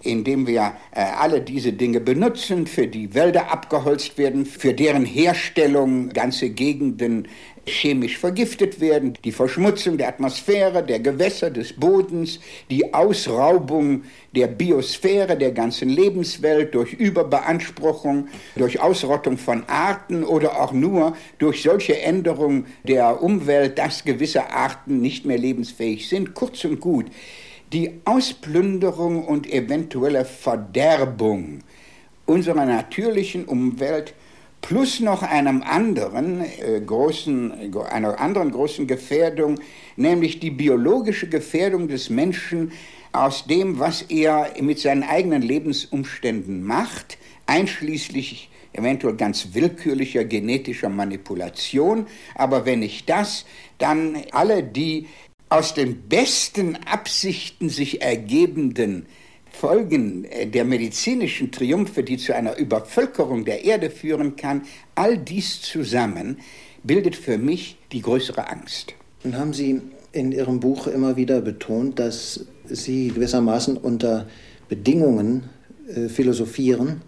indem 0.02 0.46
wir 0.46 0.72
äh, 0.92 1.00
alle 1.00 1.40
diese 1.40 1.72
Dinge 1.72 2.00
benutzen, 2.00 2.66
für 2.66 2.86
die 2.86 3.14
Wälder 3.14 3.50
abgeholzt 3.50 4.18
werden, 4.18 4.46
für 4.46 4.72
deren 4.74 5.04
Herstellung 5.04 6.10
ganze 6.10 6.50
Gegenden 6.50 7.28
chemisch 7.68 8.18
vergiftet 8.18 8.80
werden, 8.80 9.14
die 9.24 9.32
Verschmutzung 9.32 9.98
der 9.98 10.08
Atmosphäre, 10.08 10.82
der 10.84 11.00
Gewässer, 11.00 11.50
des 11.50 11.72
Bodens, 11.72 12.40
die 12.70 12.92
Ausraubung 12.92 14.02
der 14.34 14.48
Biosphäre, 14.48 15.36
der 15.36 15.52
ganzen 15.52 15.88
Lebenswelt 15.88 16.74
durch 16.74 16.92
Überbeanspruchung, 16.92 18.28
durch 18.56 18.80
Ausrottung 18.80 19.38
von 19.38 19.64
Arten 19.68 20.24
oder 20.24 20.60
auch 20.60 20.72
nur 20.72 21.16
durch 21.38 21.62
solche 21.62 22.00
Änderungen 22.00 22.66
der 22.84 23.22
Umwelt, 23.22 23.78
dass 23.78 24.04
gewisse 24.04 24.50
Arten 24.50 25.00
nicht 25.00 25.24
mehr 25.24 25.38
lebensfähig 25.38 26.08
sind. 26.08 26.34
Kurz 26.34 26.64
und 26.64 26.80
gut, 26.80 27.06
die 27.72 28.00
Ausplünderung 28.04 29.24
und 29.24 29.50
eventuelle 29.52 30.24
Verderbung 30.24 31.60
unserer 32.26 32.66
natürlichen 32.66 33.44
Umwelt 33.44 34.14
plus 34.60 35.00
noch 35.00 35.22
einem 35.22 35.62
anderen 35.62 36.40
äh, 36.40 36.80
großen, 36.84 37.74
einer 37.90 38.20
anderen 38.20 38.50
großen 38.50 38.86
Gefährdung, 38.86 39.60
nämlich 39.96 40.40
die 40.40 40.50
biologische 40.50 41.28
Gefährdung 41.28 41.88
des 41.88 42.10
Menschen 42.10 42.72
aus 43.12 43.46
dem, 43.46 43.78
was 43.78 44.02
er 44.02 44.50
mit 44.60 44.78
seinen 44.78 45.02
eigenen 45.02 45.42
Lebensumständen 45.42 46.62
macht, 46.62 47.18
einschließlich 47.46 48.50
eventuell 48.72 49.16
ganz 49.16 49.48
willkürlicher 49.54 50.24
genetischer 50.24 50.88
Manipulation, 50.88 52.06
aber 52.34 52.66
wenn 52.66 52.80
nicht 52.80 53.08
das, 53.08 53.44
dann 53.78 54.22
alle 54.32 54.62
die 54.62 55.06
aus 55.48 55.74
den 55.74 56.08
besten 56.08 56.76
Absichten 56.84 57.70
sich 57.70 58.02
ergebenden 58.02 59.06
Folgen 59.52 60.24
äh, 60.24 60.46
der 60.46 60.64
medizinischen 60.64 61.50
Triumphe, 61.50 62.02
die 62.02 62.16
zu 62.16 62.34
einer 62.34 62.56
Übervölkerung 62.56 63.44
der 63.44 63.64
Erde 63.64 63.90
führen 63.90 64.36
kann, 64.36 64.62
all 64.94 65.18
dies 65.18 65.60
zusammen 65.60 66.38
bildet 66.82 67.16
für 67.16 67.38
mich 67.38 67.76
die 67.92 68.02
größere 68.02 68.48
Angst. 68.50 68.94
Und 69.24 69.36
haben 69.36 69.52
Sie 69.52 69.80
in 70.12 70.32
Ihrem 70.32 70.60
Buch 70.60 70.86
immer 70.86 71.16
wieder 71.16 71.40
betont, 71.40 71.98
dass 71.98 72.46
Sie 72.66 73.08
gewissermaßen 73.08 73.76
unter 73.76 74.26
Bedingungen 74.68 75.50
äh, 75.88 76.08
philosophieren, 76.08 77.02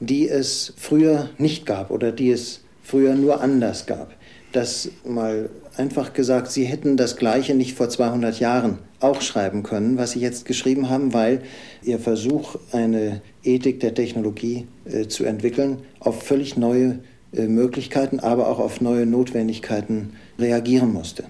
die 0.00 0.28
es 0.28 0.72
früher 0.76 1.30
nicht 1.38 1.66
gab 1.66 1.90
oder 1.90 2.12
die 2.12 2.30
es 2.30 2.62
früher 2.82 3.14
nur 3.14 3.40
anders 3.40 3.86
gab. 3.86 4.17
Dass 4.58 4.90
mal 5.04 5.50
einfach 5.76 6.14
gesagt, 6.14 6.50
Sie 6.50 6.64
hätten 6.64 6.96
das 6.96 7.14
Gleiche 7.14 7.54
nicht 7.54 7.76
vor 7.76 7.88
200 7.88 8.40
Jahren 8.40 8.78
auch 8.98 9.20
schreiben 9.20 9.62
können, 9.62 9.98
was 9.98 10.10
Sie 10.10 10.18
jetzt 10.18 10.46
geschrieben 10.46 10.90
haben, 10.90 11.14
weil 11.14 11.42
Ihr 11.84 12.00
Versuch, 12.00 12.56
eine 12.72 13.22
Ethik 13.44 13.78
der 13.78 13.94
Technologie 13.94 14.66
äh, 14.84 15.06
zu 15.06 15.22
entwickeln, 15.22 15.78
auf 16.00 16.24
völlig 16.24 16.56
neue 16.56 16.98
äh, 17.32 17.46
Möglichkeiten, 17.46 18.18
aber 18.18 18.48
auch 18.48 18.58
auf 18.58 18.80
neue 18.80 19.06
Notwendigkeiten 19.06 20.14
reagieren 20.40 20.92
musste. 20.92 21.22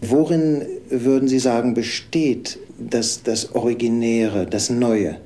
Worin 0.00 0.62
würden 0.90 1.28
Sie 1.28 1.38
sagen, 1.38 1.72
besteht 1.72 2.58
das, 2.80 3.22
das 3.22 3.54
Originäre, 3.54 4.44
das 4.44 4.70
Neue, 4.70 5.18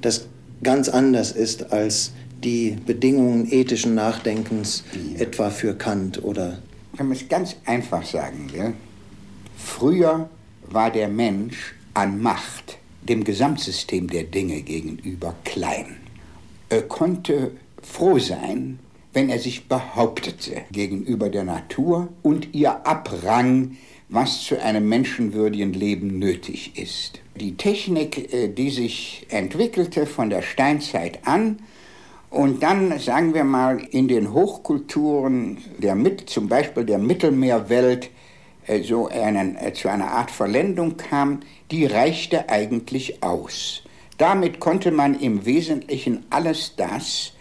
das 0.00 0.26
ganz 0.64 0.88
anders 0.88 1.30
ist 1.30 1.72
als 1.72 2.10
die 2.42 2.76
Bedingungen 2.84 3.46
ethischen 3.52 3.94
Nachdenkens, 3.94 4.82
etwa 5.16 5.50
für 5.50 5.74
Kant 5.74 6.24
oder 6.24 6.58
kann 6.98 7.06
man 7.06 7.16
es 7.16 7.28
ganz 7.28 7.54
einfach 7.64 8.04
sagen. 8.04 8.50
Ja? 8.52 8.72
Früher 9.56 10.28
war 10.68 10.90
der 10.90 11.08
Mensch 11.08 11.74
an 11.94 12.20
Macht 12.20 12.78
dem 13.02 13.22
Gesamtsystem 13.22 14.08
der 14.10 14.24
Dinge 14.24 14.62
gegenüber 14.62 15.36
klein. 15.44 15.96
Er 16.68 16.82
konnte 16.82 17.52
froh 17.80 18.18
sein, 18.18 18.80
wenn 19.12 19.30
er 19.30 19.38
sich 19.38 19.68
behauptete 19.68 20.62
gegenüber 20.72 21.30
der 21.30 21.44
Natur 21.44 22.08
und 22.22 22.52
ihr 22.52 22.84
abrang, 22.84 23.76
was 24.08 24.42
zu 24.42 24.60
einem 24.60 24.88
menschenwürdigen 24.88 25.72
Leben 25.72 26.18
nötig 26.18 26.76
ist. 26.76 27.20
Die 27.36 27.56
Technik, 27.56 28.32
äh, 28.32 28.48
die 28.48 28.70
sich 28.70 29.24
entwickelte 29.28 30.04
von 30.06 30.30
der 30.30 30.42
Steinzeit 30.42 31.20
an 31.26 31.60
und 32.30 32.62
dann, 32.62 32.98
sagen 32.98 33.32
wir 33.32 33.44
mal, 33.44 33.78
in 33.90 34.08
den 34.08 34.32
Hochkulturen, 34.32 35.58
der, 35.78 35.96
zum 36.26 36.48
Beispiel 36.48 36.84
der 36.84 36.98
Mittelmeerwelt, 36.98 38.10
äh, 38.66 38.82
so 38.82 39.08
einen, 39.08 39.56
äh, 39.56 39.72
zu 39.72 39.88
einer 39.88 40.10
Art 40.10 40.30
Verlendung 40.30 40.96
kam, 40.96 41.40
die 41.70 41.86
reichte 41.86 42.48
eigentlich 42.50 43.22
aus. 43.22 43.82
Damit 44.18 44.60
konnte 44.60 44.90
man 44.90 45.18
im 45.18 45.46
Wesentlichen 45.46 46.26
alles 46.28 46.74
das 46.76 47.32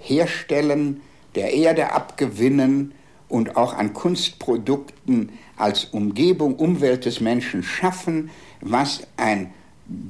herstellen, 0.00 1.02
der 1.34 1.52
Erde 1.52 1.92
abgewinnen 1.92 2.94
und 3.28 3.56
auch 3.56 3.74
an 3.74 3.92
Kunstprodukten 3.92 5.30
als 5.56 5.84
Umgebung, 5.84 6.56
Umwelt 6.56 7.04
des 7.04 7.20
Menschen 7.20 7.62
schaffen, 7.62 8.30
was 8.60 9.06
ein 9.16 9.52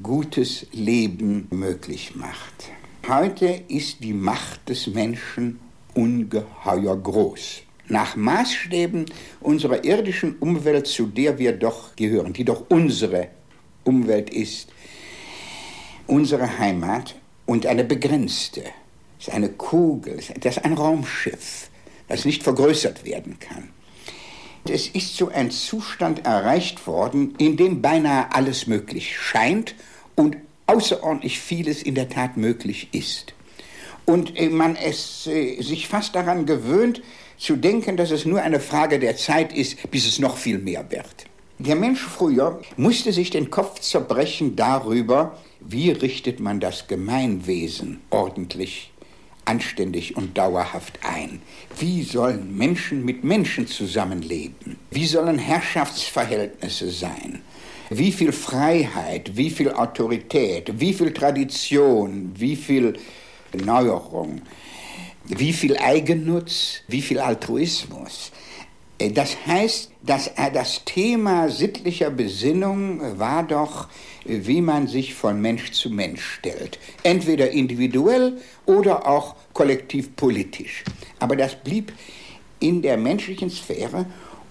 gutes 0.01 0.65
Leben 0.71 1.47
möglich 1.51 2.15
macht. 2.15 2.71
Heute 3.07 3.63
ist 3.69 4.03
die 4.03 4.11
Macht 4.11 4.67
des 4.67 4.87
Menschen 4.87 5.61
ungeheuer 5.93 6.97
groß. 6.97 7.61
Nach 7.87 8.17
Maßstäben 8.17 9.05
unserer 9.39 9.85
irdischen 9.85 10.35
Umwelt, 10.39 10.87
zu 10.87 11.05
der 11.05 11.39
wir 11.39 11.53
doch 11.53 11.95
gehören, 11.95 12.33
die 12.33 12.43
doch 12.43 12.65
unsere 12.67 13.29
Umwelt 13.85 14.29
ist, 14.29 14.67
unsere 16.05 16.59
Heimat 16.59 17.15
und 17.45 17.65
eine 17.65 17.85
begrenzte, 17.85 18.63
ist 19.17 19.29
eine 19.29 19.51
Kugel, 19.51 20.19
das 20.41 20.57
ist 20.57 20.65
ein 20.65 20.73
Raumschiff, 20.73 21.69
das 22.09 22.25
nicht 22.25 22.43
vergrößert 22.43 23.05
werden 23.05 23.39
kann. 23.39 23.69
Es 24.67 24.89
ist 24.89 25.15
so 25.15 25.29
ein 25.29 25.49
Zustand 25.49 26.25
erreicht 26.25 26.85
worden, 26.87 27.35
in 27.37 27.55
dem 27.55 27.81
beinahe 27.81 28.33
alles 28.33 28.67
möglich 28.67 29.17
scheint 29.17 29.75
und 30.15 30.35
außerordentlich 30.67 31.39
vieles 31.39 31.81
in 31.81 31.95
der 31.95 32.09
Tat 32.09 32.37
möglich 32.37 32.89
ist. 32.91 33.33
Und 34.05 34.37
äh, 34.37 34.49
man 34.49 34.75
es 34.75 35.27
äh, 35.27 35.61
sich 35.61 35.87
fast 35.87 36.15
daran 36.15 36.45
gewöhnt, 36.45 37.01
zu 37.37 37.55
denken, 37.55 37.97
dass 37.97 38.11
es 38.11 38.25
nur 38.25 38.41
eine 38.41 38.59
Frage 38.59 38.99
der 38.99 39.15
Zeit 39.15 39.53
ist, 39.53 39.91
bis 39.91 40.07
es 40.07 40.19
noch 40.19 40.37
viel 40.37 40.57
mehr 40.59 40.89
wird. 40.89 41.25
Der 41.59 41.75
Mensch 41.75 42.01
früher 42.01 42.61
musste 42.77 43.11
sich 43.11 43.29
den 43.29 43.49
Kopf 43.49 43.79
zerbrechen 43.79 44.55
darüber, 44.55 45.37
wie 45.59 45.91
richtet 45.91 46.39
man 46.39 46.59
das 46.59 46.87
Gemeinwesen 46.87 47.99
ordentlich, 48.11 48.91
anständig 49.45 50.15
und 50.15 50.37
dauerhaft 50.37 50.99
ein. 51.03 51.41
Wie 51.79 52.03
sollen 52.03 52.55
Menschen 52.57 53.03
mit 53.05 53.23
Menschen 53.23 53.67
zusammenleben? 53.67 54.77
Wie 54.91 55.07
sollen 55.07 55.39
Herrschaftsverhältnisse 55.39 56.91
sein? 56.91 57.36
Wie 57.89 58.11
viel 58.11 58.31
Freiheit, 58.31 59.35
wie 59.35 59.49
viel 59.49 59.71
Autorität, 59.71 60.79
wie 60.79 60.93
viel 60.93 61.13
Tradition, 61.13 62.31
wie 62.35 62.55
viel 62.55 62.93
Neuerung? 63.53 64.41
wie 65.27 65.53
viel 65.53 65.77
Eigennutz, 65.77 66.81
wie 66.87 67.01
viel 67.01 67.19
Altruismus. 67.19 68.31
Äh, 68.97 69.11
das 69.11 69.35
heißt, 69.45 69.91
dass 70.03 70.27
äh, 70.27 70.51
das 70.53 70.83
Thema 70.85 71.49
sittlicher 71.49 72.09
Besinnung 72.09 73.19
war 73.19 73.43
doch, 73.43 73.87
äh, 74.25 74.39
wie 74.43 74.61
man 74.61 74.87
sich 74.87 75.13
von 75.13 75.41
Mensch 75.41 75.71
zu 75.71 75.89
Mensch 75.89 76.23
stellt. 76.23 76.79
Entweder 77.03 77.51
individuell 77.51 78.37
oder 78.65 79.07
auch 79.07 79.35
kollektiv 79.53 80.15
politisch. 80.15 80.83
Aber 81.19 81.35
das 81.35 81.55
blieb 81.55 81.91
in 82.59 82.81
der 82.81 82.97
menschlichen 82.97 83.49
Sphäre 83.49 84.05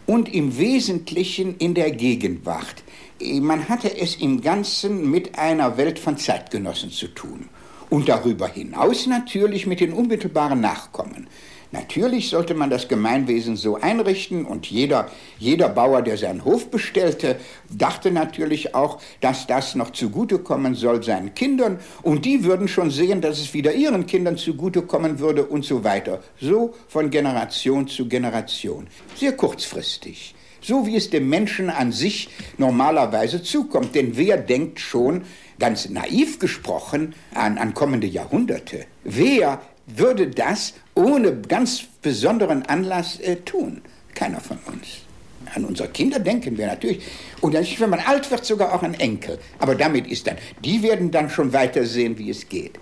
und 0.07 0.33
im 0.33 0.57
Wesentlichen 0.59 1.57
in 1.57 1.75
der 1.75 1.91
Gegenwart. 1.91 2.85
Man 3.21 3.69
hatte 3.69 3.97
es 3.97 4.17
im 4.17 4.43
Ganzen 4.43 5.11
mit 5.11 5.39
einer 5.39 5.79
Welt 5.79 5.99
von 5.99 6.19
Zeitgenossen 6.19 6.91
zu 6.91 7.09
tun. 7.09 7.49
Und 7.89 8.09
darüber 8.09 8.49
hinaus 8.49 9.07
natürlich 9.07 9.67
mit 9.67 9.81
den 9.81 9.93
unmittelbaren 9.93 10.61
Nachkommen. 10.61 11.29
Natürlich 11.73 12.29
sollte 12.29 12.55
man 12.55 12.71
das 12.71 12.89
Gemeinwesen 12.89 13.57
so 13.57 13.77
einrichten 13.77 14.45
und 14.45 14.67
jeder, 14.67 15.11
jeder 15.39 15.69
Bauer, 15.69 16.03
der 16.03 16.17
seinen 16.17 16.45
Hof 16.45 16.71
bestellte, 16.71 17.37
dachte 17.71 18.13
natürlich 18.13 18.75
auch, 18.75 19.01
dass 19.21 19.47
das 19.47 19.75
noch 19.75 19.91
zugutekommen 19.91 20.75
soll 20.75 21.03
seinen 21.03 21.35
Kindern 21.35 21.81
und 22.03 22.25
die 22.25 22.45
würden 22.45 22.69
schon 22.69 22.91
sehen, 22.91 23.21
dass 23.21 23.41
es 23.41 23.53
wieder 23.53 23.75
ihren 23.75 24.07
Kindern 24.07 24.37
zugutekommen 24.37 25.19
würde 25.19 25.45
und 25.45 25.65
so 25.65 25.83
weiter. 25.83 26.23
So 26.41 26.75
von 26.89 27.11
Generation 27.11 27.89
zu 27.89 28.09
Generation. 28.09 28.87
Sehr 29.17 29.33
kurzfristig. 29.33 30.36
So 30.61 30.87
wie 30.87 30.97
es 30.97 31.11
dem 31.11 31.29
Menschen 31.29 31.71
an 31.71 31.93
sich 31.93 32.29
normalerweise 32.59 33.43
zukommt. 33.43 33.95
Denn 33.95 34.17
wer 34.17 34.37
denkt 34.37 34.81
schon, 34.81 35.25
ganz 35.59 35.89
naiv 35.89 36.39
gesprochen, 36.39 37.15
an, 37.35 37.59
an 37.59 37.75
kommende 37.75 38.07
Jahrhunderte. 38.07 38.87
Wer 39.05 39.61
würde 39.87 40.29
das 40.29 40.75
ohne 40.95 41.37
ganz 41.37 41.85
besonderen 42.03 42.65
Anlass 42.65 43.21
äh, 43.21 43.37
tun? 43.37 43.83
Keiner 44.15 44.41
von 44.41 44.59
uns. 44.67 45.07
An 45.55 45.65
unsere 45.65 45.89
Kinder 45.89 46.19
denken 46.19 46.59
wir 46.59 46.67
natürlich. 46.67 47.03
Und 47.41 47.55
wenn 47.55 47.91
man 47.91 48.01
alt 48.01 48.31
wird, 48.31 48.45
sogar 48.45 48.75
auch 48.75 48.83
an 48.83 48.95
Enkel. 48.95 49.39
Aber 49.59 49.75
damit 49.75 50.07
ist 50.09 50.27
dann, 50.27 50.37
die 50.65 50.83
werden 50.83 51.11
dann 51.11 51.31
schon 51.31 51.53
weiter 51.53 51.85
sehen, 51.85 52.19
wie 52.19 52.31
es 52.31 52.49
geht. 52.49 52.79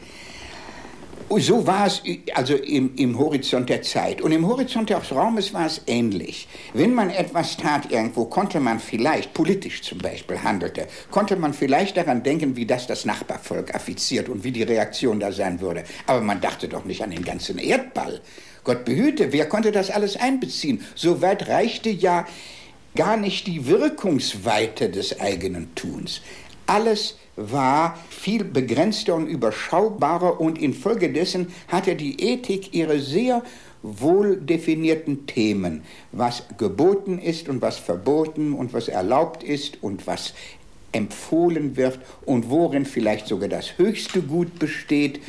So 1.30 1.66
war 1.66 1.86
es 1.86 2.02
also 2.34 2.54
im, 2.54 2.94
im, 2.96 3.18
Horizont 3.18 3.68
der 3.68 3.82
Zeit. 3.82 4.20
Und 4.20 4.32
im 4.32 4.46
Horizont 4.46 4.90
des 4.90 5.10
Raumes 5.10 5.52
war 5.52 5.66
es 5.66 5.80
ähnlich. 5.86 6.46
Wenn 6.74 6.94
man 6.94 7.10
etwas 7.10 7.56
tat 7.56 7.90
irgendwo, 7.90 8.26
konnte 8.26 8.60
man 8.60 8.78
vielleicht, 8.78 9.34
politisch 9.34 9.82
zum 9.82 9.98
Beispiel 9.98 10.42
handelte, 10.42 10.86
konnte 11.10 11.36
man 11.36 11.52
vielleicht 11.52 11.96
daran 11.96 12.22
denken, 12.22 12.56
wie 12.56 12.66
das 12.66 12.86
das 12.86 13.04
Nachbarvolk 13.04 13.74
affiziert 13.74 14.28
und 14.28 14.44
wie 14.44 14.52
die 14.52 14.62
Reaktion 14.62 15.18
da 15.18 15.32
sein 15.32 15.60
würde. 15.60 15.84
Aber 16.06 16.20
man 16.20 16.40
dachte 16.40 16.68
doch 16.68 16.84
nicht 16.84 17.02
an 17.02 17.10
den 17.10 17.24
ganzen 17.24 17.58
Erdball. 17.58 18.20
Gott 18.62 18.84
behüte, 18.84 19.32
wer 19.32 19.48
konnte 19.48 19.72
das 19.72 19.90
alles 19.90 20.16
einbeziehen? 20.16 20.84
So 20.94 21.20
weit 21.20 21.48
reichte 21.48 21.90
ja 21.90 22.26
gar 22.94 23.16
nicht 23.16 23.46
die 23.46 23.66
Wirkungsweite 23.66 24.88
des 24.88 25.20
eigenen 25.20 25.74
Tuns. 25.74 26.22
Alles 26.66 27.16
war 27.36 27.98
viel 28.10 28.44
begrenzter 28.44 29.14
und 29.14 29.26
überschaubarer 29.26 30.40
und 30.40 30.60
infolgedessen 30.60 31.52
hatte 31.68 31.96
die 31.96 32.20
Ethik 32.20 32.74
ihre 32.74 33.00
sehr 33.00 33.42
wohl 33.82 34.36
definierten 34.36 35.26
Themen, 35.26 35.82
was 36.10 36.44
geboten 36.56 37.18
ist 37.18 37.48
und 37.48 37.60
was 37.60 37.76
verboten 37.76 38.54
und 38.54 38.72
was 38.72 38.88
erlaubt 38.88 39.42
ist 39.42 39.82
und 39.82 40.06
was 40.06 40.32
empfohlen 40.92 41.76
wird 41.76 41.98
und 42.24 42.48
worin 42.48 42.86
vielleicht 42.86 43.26
sogar 43.26 43.48
das 43.48 43.76
höchste 43.78 44.22
Gut 44.22 44.58
besteht, 44.58 45.20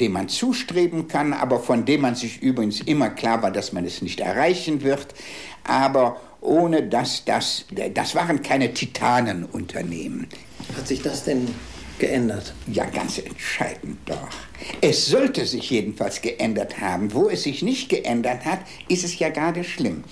dem 0.00 0.12
man 0.12 0.28
zustreben 0.28 1.08
kann, 1.08 1.32
aber 1.32 1.58
von 1.58 1.84
dem 1.84 2.02
man 2.02 2.14
sich 2.14 2.40
übrigens 2.40 2.80
immer 2.80 3.10
klar 3.10 3.42
war, 3.42 3.50
dass 3.50 3.72
man 3.72 3.84
es 3.84 4.00
nicht 4.00 4.20
erreichen 4.20 4.82
wird. 4.82 5.14
Aber 5.64 6.20
ohne 6.40 6.84
dass 6.84 7.24
das, 7.24 7.66
das 7.94 8.14
waren 8.14 8.42
keine 8.42 8.72
Titanenunternehmen. 8.72 10.28
Hat 10.76 10.86
sich 10.86 11.02
das 11.02 11.24
denn 11.24 11.48
geändert? 11.98 12.54
Ja, 12.66 12.84
ganz 12.86 13.18
entscheidend 13.18 13.98
doch. 14.06 14.28
Es 14.80 15.06
sollte 15.06 15.46
sich 15.46 15.70
jedenfalls 15.70 16.20
geändert 16.20 16.80
haben. 16.80 17.12
Wo 17.12 17.28
es 17.28 17.42
sich 17.42 17.62
nicht 17.62 17.88
geändert 17.88 18.44
hat, 18.44 18.60
ist 18.88 19.04
es 19.04 19.18
ja 19.18 19.30
gerade 19.30 19.64
schlimm. 19.64 20.04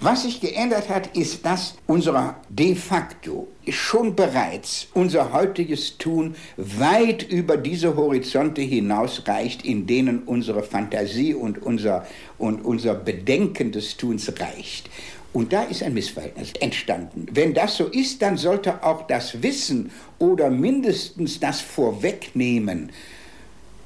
Was 0.00 0.24
sich 0.24 0.40
geändert 0.42 0.90
hat, 0.90 1.16
ist, 1.16 1.46
dass 1.46 1.76
unser 1.86 2.36
de 2.50 2.74
facto 2.74 3.48
schon 3.68 4.14
bereits 4.14 4.88
unser 4.92 5.32
heutiges 5.32 5.96
Tun 5.96 6.36
weit 6.58 7.22
über 7.22 7.56
diese 7.56 7.96
Horizonte 7.96 8.60
hinausreicht, 8.60 9.64
in 9.64 9.86
denen 9.86 10.24
unsere 10.24 10.62
Fantasie 10.62 11.34
und 11.34 11.62
unser, 11.62 12.06
und 12.36 12.62
unser 12.62 12.94
Bedenken 12.94 13.72
des 13.72 13.96
Tuns 13.96 14.30
reicht. 14.38 14.90
Und 15.32 15.52
da 15.52 15.64
ist 15.64 15.82
ein 15.82 15.94
Missverhältnis 15.94 16.52
entstanden. 16.60 17.26
Wenn 17.32 17.52
das 17.52 17.76
so 17.76 17.86
ist, 17.86 18.22
dann 18.22 18.36
sollte 18.36 18.82
auch 18.82 19.06
das 19.06 19.42
Wissen 19.42 19.90
oder 20.18 20.48
mindestens 20.50 21.40
das 21.40 21.60
Vorwegnehmen 21.60 22.90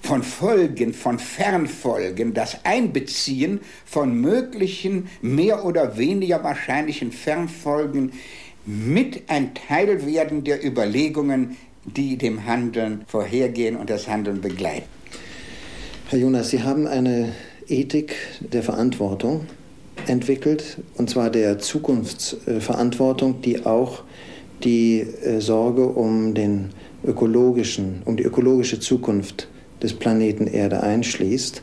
von 0.03 0.23
Folgen, 0.23 0.95
von 0.95 1.19
Fernfolgen, 1.19 2.35
das 2.35 2.65
Einbeziehen 2.65 3.61
von 3.85 4.21
möglichen 4.21 5.09
mehr 5.21 5.65
oder 5.65 5.99
weniger 5.99 6.43
wahrscheinlichen 6.43 7.13
Fernfolgen 7.13 8.13
mit 8.65 9.29
ein 9.29 9.55
Teil 9.55 10.07
werden 10.07 10.45
der 10.45 10.65
Überlegungen, 10.65 11.57
die 11.85 12.17
dem 12.17 12.47
Handeln 12.47 13.05
vorhergehen 13.07 13.77
und 13.77 13.91
das 13.91 14.07
Handeln 14.07 14.41
begleiten. 14.41 14.87
Herr 16.09 16.19
Jonas, 16.19 16.51
Sie 16.51 16.63
haben 16.63 16.87
eine 16.87 17.33
Ethik 17.69 18.15
der 18.41 18.63
Verantwortung 18.63 19.47
entwickelt, 20.07 20.79
und 20.97 21.11
zwar 21.11 21.31
der 21.31 21.59
Zukunftsverantwortung, 21.59 23.43
die 23.43 23.65
auch 23.67 24.03
die 24.63 25.01
äh, 25.01 25.41
Sorge 25.41 25.87
um 25.87 26.35
den 26.35 26.71
ökologischen, 27.05 28.03
um 28.05 28.17
die 28.17 28.25
ökologische 28.25 28.79
Zukunft 28.79 29.49
des 29.83 29.95
Planeten 29.95 30.47
Erde 30.47 30.83
einschließt. 30.83 31.63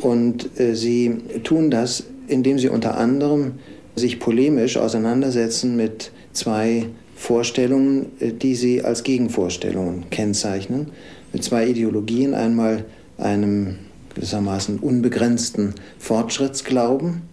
Und 0.00 0.58
äh, 0.58 0.74
sie 0.74 1.18
tun 1.44 1.70
das, 1.70 2.04
indem 2.26 2.58
sie 2.58 2.68
unter 2.68 2.96
anderem 2.96 3.52
sich 3.96 4.18
polemisch 4.18 4.76
auseinandersetzen 4.76 5.76
mit 5.76 6.10
zwei 6.32 6.86
Vorstellungen, 7.14 8.06
äh, 8.20 8.32
die 8.32 8.54
sie 8.54 8.82
als 8.82 9.02
Gegenvorstellungen 9.02 10.10
kennzeichnen, 10.10 10.88
mit 11.32 11.44
zwei 11.44 11.68
Ideologien, 11.68 12.34
einmal 12.34 12.84
einem 13.18 13.76
gewissermaßen 14.14 14.78
unbegrenzten 14.80 15.74
Fortschrittsglauben 15.98 17.29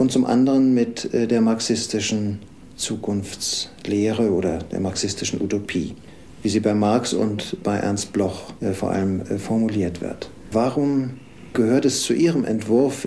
und 0.00 0.10
zum 0.10 0.24
anderen 0.24 0.72
mit 0.72 1.12
äh, 1.12 1.26
der 1.26 1.42
marxistischen 1.42 2.38
Zukunftslehre 2.76 4.32
oder 4.32 4.60
der 4.60 4.80
marxistischen 4.80 5.42
Utopie, 5.42 5.94
wie 6.42 6.48
sie 6.48 6.60
bei 6.60 6.72
Marx 6.72 7.12
und 7.12 7.62
bei 7.62 7.76
Ernst 7.76 8.14
Bloch 8.14 8.44
äh, 8.62 8.72
vor 8.72 8.92
allem 8.92 9.26
formuliert 9.38 10.00
wird. 10.00 10.30
Warum 10.52 11.20
gehört 11.52 11.84
es 11.84 12.02
zu 12.02 12.14
Ihrem 12.14 12.46
Entwurf 12.46 13.06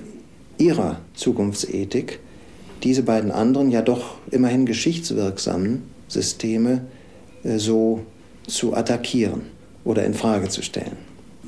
Ihrer 0.59 0.99
Zukunftsethik, 1.15 2.19
diese 2.83 3.01
beiden 3.01 3.31
anderen 3.31 3.71
ja 3.71 3.81
doch 3.81 4.17
immerhin 4.29 4.67
geschichtswirksamen 4.67 5.81
Systeme 6.07 6.85
äh, 7.43 7.57
so 7.57 8.05
zu 8.45 8.75
attackieren 8.75 9.41
oder 9.83 10.05
in 10.05 10.13
Frage 10.13 10.47
zu 10.47 10.61
stellen? 10.61 10.97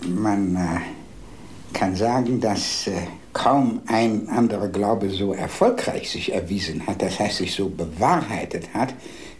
Man 0.08 0.56
äh, 0.56 1.78
kann 1.78 1.96
sagen, 1.96 2.40
dass 2.40 2.88
äh, 2.88 2.94
kaum 3.36 3.82
ein 3.88 4.30
anderer 4.30 4.70
Glaube 4.70 5.10
so 5.10 5.34
erfolgreich 5.34 6.10
sich 6.10 6.34
erwiesen 6.34 6.88
hat, 6.88 7.02
das 7.02 7.20
heißt 7.20 7.38
sich 7.38 7.54
so 7.54 7.68
bewahrheitet 7.70 8.74
hat, 8.74 8.94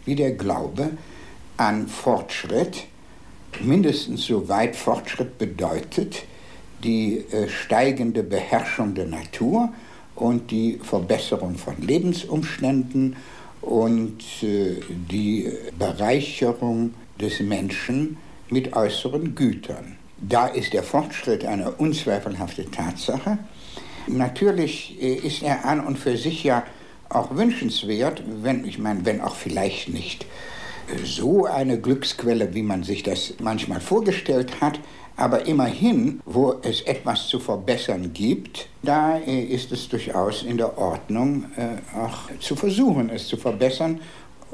wie 0.04 0.14
der 0.14 0.32
Glaube 0.32 0.90
an 1.56 1.88
Fortschritt, 1.88 2.84
mindestens 3.60 4.26
so 4.26 4.48
weit 4.50 4.76
Fortschritt 4.76 5.38
bedeutet, 5.38 6.24
die 6.84 7.24
äh, 7.32 7.48
steigende 7.48 8.22
Beherrschung 8.22 8.94
der 8.94 9.06
Natur 9.06 9.72
und 10.14 10.50
die 10.50 10.78
Verbesserung 10.82 11.56
von 11.56 11.80
Lebensumständen 11.80 13.16
und 13.62 14.22
äh, 14.42 14.76
die 15.10 15.50
Bereicherung 15.78 16.92
des 17.18 17.40
Menschen 17.40 18.18
mit 18.50 18.76
äußeren 18.76 19.34
Gütern. 19.34 19.96
Da 20.18 20.48
ist 20.48 20.74
der 20.74 20.82
Fortschritt 20.82 21.46
eine 21.46 21.70
unzweifelhafte 21.70 22.70
Tatsache. 22.70 23.38
Natürlich 24.06 25.00
äh, 25.02 25.14
ist 25.14 25.42
er 25.42 25.64
an 25.64 25.80
und 25.80 25.98
für 25.98 26.16
sich 26.16 26.44
ja 26.44 26.64
auch 27.08 27.34
wünschenswert, 27.34 28.22
wenn 28.42 28.64
ich 28.64 28.78
meine, 28.78 29.04
wenn 29.04 29.20
auch 29.20 29.34
vielleicht 29.34 29.88
nicht 29.88 30.24
äh, 30.24 31.04
so 31.04 31.46
eine 31.46 31.80
Glücksquelle, 31.80 32.54
wie 32.54 32.62
man 32.62 32.84
sich 32.84 33.02
das 33.02 33.34
manchmal 33.40 33.80
vorgestellt 33.80 34.60
hat, 34.60 34.80
aber 35.16 35.46
immerhin, 35.46 36.20
wo 36.24 36.56
es 36.62 36.82
etwas 36.82 37.28
zu 37.28 37.40
verbessern 37.40 38.12
gibt, 38.12 38.68
da 38.82 39.18
äh, 39.18 39.40
ist 39.40 39.72
es 39.72 39.88
durchaus 39.88 40.42
in 40.42 40.58
der 40.58 40.76
Ordnung, 40.78 41.46
auch 41.96 42.30
zu 42.38 42.54
versuchen, 42.54 43.10
es 43.10 43.26
zu 43.26 43.36
verbessern. 43.36 44.00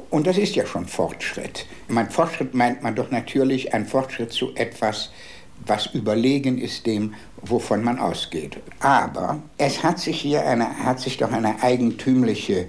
Und 0.08 0.26
das 0.26 0.38
ist 0.38 0.54
ja 0.54 0.64
schon 0.64 0.86
Fortschritt. 0.86 1.66
Mein 1.88 2.10
Fortschritt 2.10 2.54
meint 2.54 2.82
man 2.82 2.94
doch 2.94 3.10
natürlich 3.10 3.74
ein 3.74 3.86
Fortschritt 3.86 4.32
zu 4.32 4.54
etwas, 4.54 5.10
was 5.66 5.87
überlegen 5.87 6.59
ist 6.59 6.87
dem, 6.87 7.14
wovon 7.42 7.83
man 7.85 7.98
ausgeht. 7.98 8.59
Aber 8.81 9.42
es 9.59 9.83
hat 9.83 9.98
sich 9.98 10.20
hier 10.20 10.46
eine, 10.46 10.85
hat 10.85 11.01
sich 11.01 11.16
doch 11.16 11.33
eine 11.33 11.62
eigentümliche 11.62 12.68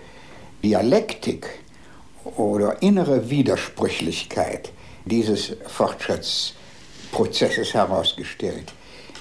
Dialektik 0.64 1.48
oder 2.24 2.82
innere 2.82 3.30
Widersprüchlichkeit 3.30 4.72
dieses 5.06 5.54
Fortschritts 5.68 6.54
Prozesses 7.12 7.74
herausgestellt. 7.74 8.74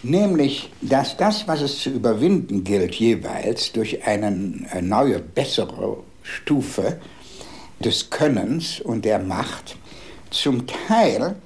Nämlich, 0.03 0.71
dass 0.81 1.17
das, 1.17 1.47
was 1.47 1.61
es 1.61 1.79
zu 1.81 1.91
überwinden 1.91 2.65
gilt, 2.65 2.95
jeweils 2.95 3.71
durch 3.73 4.05
eine 4.05 4.31
neue, 4.81 5.21
bessere 5.21 5.99
Stufe 6.23 6.99
des 7.79 8.11
Könnens 8.11 8.81
und 8.81 9.05
der 9.05 9.19
Macht, 9.19 9.77
zum 10.31 10.67
Teil 10.67 11.37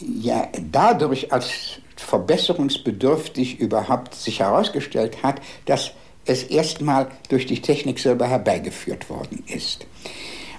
ja 0.00 0.48
dadurch 0.70 1.32
als 1.32 1.80
verbesserungsbedürftig 1.96 3.60
überhaupt 3.60 4.14
sich 4.14 4.40
herausgestellt 4.40 5.22
hat, 5.22 5.40
dass 5.66 5.92
es 6.24 6.44
erstmal 6.44 7.08
durch 7.28 7.46
die 7.46 7.60
Technik 7.60 7.98
selber 7.98 8.26
herbeigeführt 8.26 9.10
worden 9.10 9.42
ist. 9.46 9.86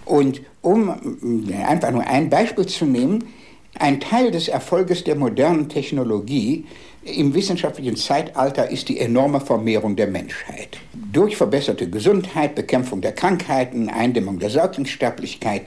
Und 0.05 0.41
um 0.61 0.89
einfach 1.65 1.91
nur 1.91 2.05
ein 2.05 2.29
Beispiel 2.29 2.65
zu 2.65 2.85
nehmen, 2.85 3.25
ein 3.79 3.99
Teil 3.99 4.31
des 4.31 4.47
Erfolges 4.47 5.03
der 5.03 5.15
modernen 5.15 5.69
Technologie 5.69 6.65
im 7.03 7.33
wissenschaftlichen 7.33 7.95
Zeitalter 7.95 8.69
ist 8.69 8.89
die 8.89 8.99
enorme 8.99 9.39
Vermehrung 9.39 9.95
der 9.95 10.07
Menschheit. 10.07 10.77
Durch 10.93 11.35
verbesserte 11.35 11.89
Gesundheit, 11.89 12.53
Bekämpfung 12.53 13.01
der 13.01 13.13
Krankheiten, 13.13 13.89
Eindämmung 13.89 14.37
der 14.37 14.49
Säuglingssterblichkeit 14.49 15.63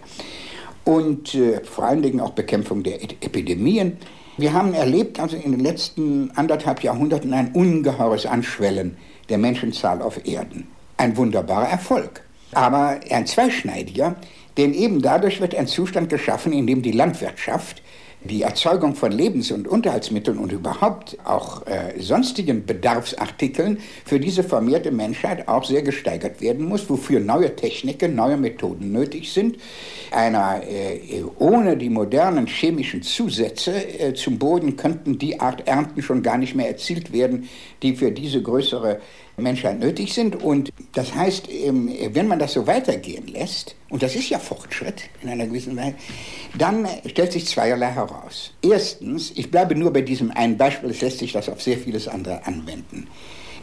und 0.85 1.35
äh, 1.35 1.63
vor 1.65 1.85
allen 1.85 2.03
Dingen 2.03 2.21
auch 2.21 2.31
Bekämpfung 2.31 2.83
der 2.83 3.03
Epidemien. 3.03 3.99
Wir 4.37 4.53
haben 4.53 4.75
erlebt 4.75 5.21
also 5.21 5.37
in 5.37 5.53
den 5.53 5.61
letzten 5.61 6.31
anderthalb 6.33 6.83
Jahrhunderten 6.83 7.33
ein 7.33 7.53
ungeheures 7.53 8.27
Anschwellen 8.27 8.97
der 9.29 9.39
Menschenzahl 9.39 10.03
auf 10.03 10.27
Erden. 10.27 10.67
Ein 10.97 11.17
wunderbarer 11.17 11.69
Erfolg, 11.69 12.23
aber 12.53 13.01
ein 13.11 13.27
zweischneidiger, 13.27 14.17
denn 14.57 14.75
eben 14.75 15.03
dadurch 15.03 15.41
wird 15.41 15.55
ein 15.55 15.67
Zustand 15.67 16.09
geschaffen, 16.09 16.53
in 16.53 16.67
dem 16.67 16.83
die 16.83 16.93
Landwirtschaft 16.93 17.83
die 18.25 18.43
Erzeugung 18.43 18.95
von 18.95 19.13
Lebens- 19.13 19.53
und 19.53 19.69
Unterhaltsmitteln 19.69 20.39
und 20.39 20.51
überhaupt 20.51 21.17
auch 21.25 21.67
äh, 21.67 22.01
sonstigen 22.01 22.65
Bedarfsartikeln 22.65 23.79
für 24.05 24.19
diese 24.19 24.43
vermehrte 24.43 24.91
Menschheit 24.91 25.47
auch 25.47 25.65
sehr 25.65 25.83
gesteigert 25.83 26.41
werden 26.41 26.67
muss, 26.67 26.89
wofür 26.89 27.21
neue 27.21 27.55
Techniken, 27.55 28.15
neue 28.15 28.39
Methoden 28.39 28.93
nötig 28.93 29.33
sind. 29.33 29.59
Einer, 30.11 30.63
äh, 30.67 31.23
ohne 31.39 31.77
die 31.77 31.91
modernen 31.91 32.47
chemischen 32.47 33.03
Zusätze 33.03 33.73
äh, 33.73 34.15
zum 34.15 34.39
Boden 34.39 34.77
könnten 34.77 35.19
die 35.19 35.41
Art 35.41 35.69
Ernten 35.69 36.03
schon 36.03 36.23
gar 36.23 36.39
nicht 36.39 36.55
mehr 36.55 36.69
erzielt 36.69 37.13
werden, 37.13 37.49
die 37.83 37.95
für 37.95 38.11
diese 38.11 38.43
größere 38.43 39.01
Menschheit 39.37 39.79
nötig 39.79 40.15
sind. 40.15 40.43
Und 40.43 40.73
das 40.93 41.15
heißt, 41.15 41.49
ähm, 41.51 41.93
wenn 42.13 42.29
man 42.29 42.39
das 42.39 42.53
so 42.53 42.67
weitergehen 42.67 43.27
lässt, 43.27 43.77
und 43.89 44.03
das 44.03 44.15
ist 44.15 44.29
ja 44.29 44.39
Fortschritt 44.39 45.03
in 45.23 45.29
einer 45.29 45.47
gewissen 45.47 45.77
Weise, 45.77 45.95
dann 46.57 46.87
stellt 47.07 47.33
sich 47.33 47.47
zweierlei 47.47 47.91
heraus. 47.91 48.53
Erstens, 48.63 49.33
ich 49.35 49.51
bleibe 49.51 49.75
nur 49.75 49.93
bei 49.93 50.03
diesem 50.03 50.31
einen 50.31 50.57
Beispiel, 50.57 50.91
es 50.91 51.01
lässt 51.01 51.19
sich 51.19 51.33
das 51.33 51.49
auf 51.49 51.63
sehr 51.63 51.79
vieles 51.79 52.09
andere 52.09 52.47
anwenden. 52.47 53.09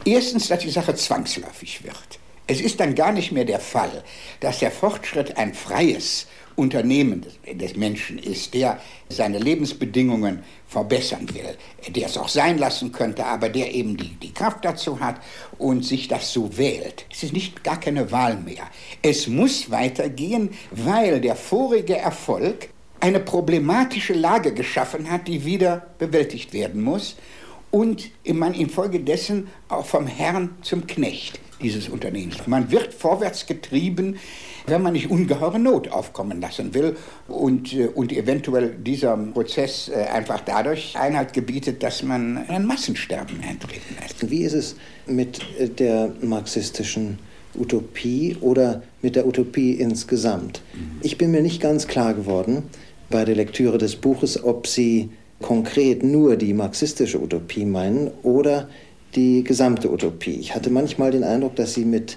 Erstens, 0.04 0.48
dass 0.48 0.60
die 0.60 0.70
Sache 0.70 0.94
zwangsläufig 0.94 1.84
wird. 1.84 2.18
Es 2.46 2.60
ist 2.60 2.80
dann 2.80 2.94
gar 2.94 3.12
nicht 3.12 3.32
mehr 3.32 3.44
der 3.44 3.60
Fall, 3.60 4.02
dass 4.40 4.58
der 4.58 4.72
Fortschritt 4.72 5.36
ein 5.38 5.54
freies 5.54 6.26
Unternehmen 6.56 7.24
des 7.50 7.76
Menschen 7.76 8.18
ist, 8.18 8.52
der 8.52 8.80
seine 9.08 9.38
Lebensbedingungen 9.38 10.42
verbessern 10.66 11.28
will, 11.32 11.56
der 11.92 12.06
es 12.06 12.18
auch 12.18 12.28
sein 12.28 12.58
lassen 12.58 12.92
könnte, 12.92 13.24
aber 13.24 13.48
der 13.48 13.72
eben 13.74 13.96
die, 13.96 14.14
die 14.16 14.34
Kraft 14.34 14.64
dazu 14.64 15.00
hat 15.00 15.20
und 15.62 15.84
sich 15.84 16.08
das 16.08 16.32
so 16.32 16.58
wählt. 16.58 17.06
Es 17.10 17.22
ist 17.22 17.32
nicht 17.32 17.62
gar 17.62 17.78
keine 17.78 18.10
Wahl 18.10 18.36
mehr. 18.36 18.64
Es 19.00 19.28
muss 19.28 19.70
weitergehen, 19.70 20.50
weil 20.72 21.20
der 21.20 21.36
vorige 21.36 21.96
Erfolg 21.96 22.68
eine 23.00 23.20
problematische 23.20 24.12
Lage 24.12 24.52
geschaffen 24.52 25.10
hat, 25.10 25.28
die 25.28 25.44
wieder 25.44 25.86
bewältigt 25.98 26.52
werden 26.52 26.82
muss 26.82 27.16
und 27.70 28.10
man 28.26 28.54
infolgedessen 28.54 29.48
auch 29.68 29.86
vom 29.86 30.06
Herrn 30.06 30.50
zum 30.62 30.86
Knecht 30.86 31.40
dieses 31.62 31.88
Unternehmens. 31.88 32.46
Man 32.46 32.70
wird 32.70 32.92
vorwärts 32.92 33.46
getrieben, 33.46 34.18
wenn 34.66 34.82
man 34.82 34.92
nicht 34.92 35.10
ungeheure 35.10 35.58
Not 35.58 35.88
aufkommen 35.88 36.40
lassen 36.40 36.74
will 36.74 36.96
und, 37.28 37.72
äh, 37.72 37.86
und 37.86 38.12
eventuell 38.12 38.70
dieser 38.70 39.16
Prozess 39.16 39.88
äh, 39.88 40.04
einfach 40.04 40.40
dadurch 40.40 40.96
Einhalt 40.98 41.32
gebietet, 41.32 41.82
dass 41.82 42.02
man 42.02 42.46
ein 42.48 42.66
Massensterben 42.66 43.40
eintreten 43.42 43.96
lässt. 44.00 44.11
Wie 44.30 44.42
ist 44.42 44.54
es 44.54 44.76
mit 45.06 45.40
äh, 45.58 45.68
der 45.68 46.12
marxistischen 46.20 47.18
Utopie 47.58 48.36
oder 48.40 48.82
mit 49.02 49.16
der 49.16 49.26
Utopie 49.26 49.72
insgesamt? 49.72 50.62
Mhm. 50.74 51.00
Ich 51.02 51.18
bin 51.18 51.30
mir 51.30 51.42
nicht 51.42 51.60
ganz 51.60 51.86
klar 51.86 52.14
geworden 52.14 52.64
bei 53.10 53.24
der 53.24 53.36
Lektüre 53.36 53.78
des 53.78 53.96
Buches, 53.96 54.42
ob 54.42 54.66
Sie 54.66 55.10
konkret 55.40 56.02
nur 56.02 56.36
die 56.36 56.54
marxistische 56.54 57.20
Utopie 57.20 57.64
meinen 57.64 58.10
oder 58.22 58.68
die 59.14 59.44
gesamte 59.44 59.92
Utopie. 59.92 60.36
Ich 60.40 60.54
hatte 60.54 60.70
manchmal 60.70 61.10
den 61.10 61.24
Eindruck, 61.24 61.56
dass 61.56 61.74
Sie 61.74 61.84
mit 61.84 62.16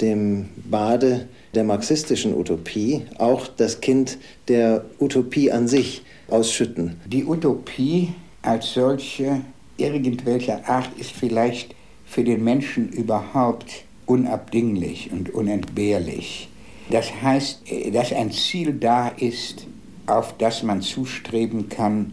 dem 0.00 0.50
Bade 0.70 1.26
der 1.54 1.64
marxistischen 1.64 2.34
Utopie 2.34 3.02
auch 3.18 3.48
das 3.48 3.80
Kind 3.80 4.18
der 4.48 4.84
Utopie 5.00 5.50
an 5.50 5.68
sich 5.68 6.02
ausschütten. 6.28 7.00
Die 7.06 7.24
Utopie 7.24 8.10
als 8.42 8.74
solche 8.74 9.40
irgendwelcher 9.76 10.68
Art 10.68 10.90
ist 10.98 11.12
vielleicht 11.12 11.74
für 12.04 12.24
den 12.24 12.44
Menschen 12.44 12.88
überhaupt 12.90 13.84
unabdinglich 14.06 15.10
und 15.12 15.34
unentbehrlich. 15.34 16.48
Das 16.90 17.10
heißt, 17.22 17.62
dass 17.92 18.12
ein 18.12 18.30
Ziel 18.30 18.74
da 18.74 19.08
ist, 19.08 19.66
auf 20.06 20.36
das 20.38 20.62
man 20.62 20.82
zustreben 20.82 21.68
kann 21.68 22.12